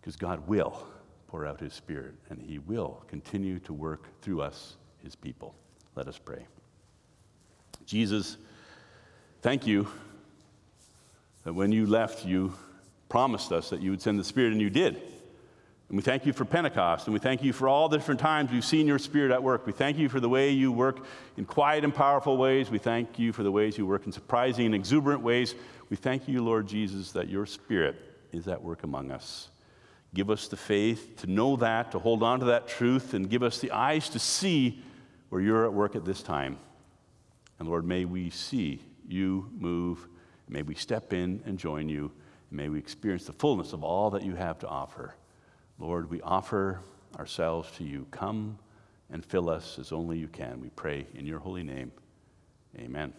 because 0.03 0.17
God 0.17 0.45
will 0.49 0.85
pour 1.27 1.45
out 1.45 1.61
his 1.61 1.73
Spirit, 1.73 2.15
and 2.29 2.41
he 2.41 2.59
will 2.59 3.01
continue 3.07 3.57
to 3.59 3.71
work 3.71 4.09
through 4.21 4.41
us, 4.41 4.75
his 5.01 5.15
people. 5.15 5.55
Let 5.95 6.09
us 6.09 6.19
pray. 6.19 6.45
Jesus, 7.85 8.35
thank 9.41 9.65
you 9.65 9.87
that 11.45 11.53
when 11.53 11.71
you 11.71 11.85
left, 11.85 12.25
you 12.25 12.53
promised 13.07 13.53
us 13.53 13.69
that 13.69 13.79
you 13.79 13.91
would 13.91 14.01
send 14.01 14.19
the 14.19 14.25
Spirit, 14.25 14.51
and 14.51 14.59
you 14.59 14.69
did. 14.69 14.95
And 15.87 15.97
we 15.97 16.01
thank 16.01 16.25
you 16.25 16.33
for 16.33 16.43
Pentecost, 16.43 17.07
and 17.07 17.13
we 17.13 17.19
thank 17.21 17.41
you 17.41 17.53
for 17.53 17.69
all 17.69 17.87
the 17.87 17.95
different 17.95 18.19
times 18.19 18.51
we've 18.51 18.65
seen 18.65 18.87
your 18.87 18.99
Spirit 18.99 19.31
at 19.31 19.41
work. 19.41 19.65
We 19.65 19.71
thank 19.71 19.97
you 19.97 20.09
for 20.09 20.19
the 20.19 20.27
way 20.27 20.49
you 20.49 20.73
work 20.73 21.05
in 21.37 21.45
quiet 21.45 21.85
and 21.85 21.95
powerful 21.95 22.35
ways. 22.35 22.69
We 22.69 22.77
thank 22.77 23.17
you 23.17 23.31
for 23.31 23.43
the 23.43 23.51
ways 23.53 23.77
you 23.77 23.87
work 23.87 24.05
in 24.05 24.11
surprising 24.11 24.65
and 24.65 24.75
exuberant 24.75 25.21
ways. 25.21 25.55
We 25.89 25.95
thank 25.95 26.27
you, 26.27 26.43
Lord 26.43 26.67
Jesus, 26.67 27.13
that 27.13 27.29
your 27.29 27.45
Spirit 27.45 27.95
is 28.33 28.49
at 28.49 28.61
work 28.61 28.83
among 28.83 29.09
us. 29.09 29.47
Give 30.13 30.29
us 30.29 30.47
the 30.47 30.57
faith 30.57 31.17
to 31.17 31.27
know 31.27 31.55
that, 31.57 31.91
to 31.91 31.99
hold 31.99 32.21
on 32.21 32.39
to 32.39 32.45
that 32.47 32.67
truth, 32.67 33.13
and 33.13 33.29
give 33.29 33.43
us 33.43 33.59
the 33.59 33.71
eyes 33.71 34.09
to 34.09 34.19
see 34.19 34.81
where 35.29 35.41
you're 35.41 35.65
at 35.65 35.73
work 35.73 35.95
at 35.95 36.05
this 36.05 36.21
time. 36.21 36.57
And 37.59 37.67
Lord, 37.67 37.85
may 37.85 38.05
we 38.05 38.29
see 38.29 38.81
you 39.07 39.49
move. 39.57 40.07
May 40.47 40.61
we 40.61 40.75
step 40.75 41.13
in 41.13 41.41
and 41.45 41.57
join 41.57 41.89
you. 41.89 42.11
And 42.49 42.57
may 42.57 42.69
we 42.69 42.77
experience 42.77 43.25
the 43.25 43.33
fullness 43.33 43.73
of 43.73 43.83
all 43.83 44.11
that 44.11 44.23
you 44.23 44.35
have 44.35 44.59
to 44.59 44.67
offer. 44.67 45.15
Lord, 45.79 46.09
we 46.09 46.21
offer 46.21 46.81
ourselves 47.17 47.71
to 47.77 47.83
you. 47.83 48.05
Come 48.11 48.59
and 49.09 49.25
fill 49.25 49.49
us 49.49 49.79
as 49.79 49.91
only 49.91 50.17
you 50.17 50.27
can. 50.27 50.61
We 50.61 50.69
pray 50.69 51.07
in 51.15 51.25
your 51.25 51.39
holy 51.39 51.63
name. 51.63 51.91
Amen. 52.77 53.13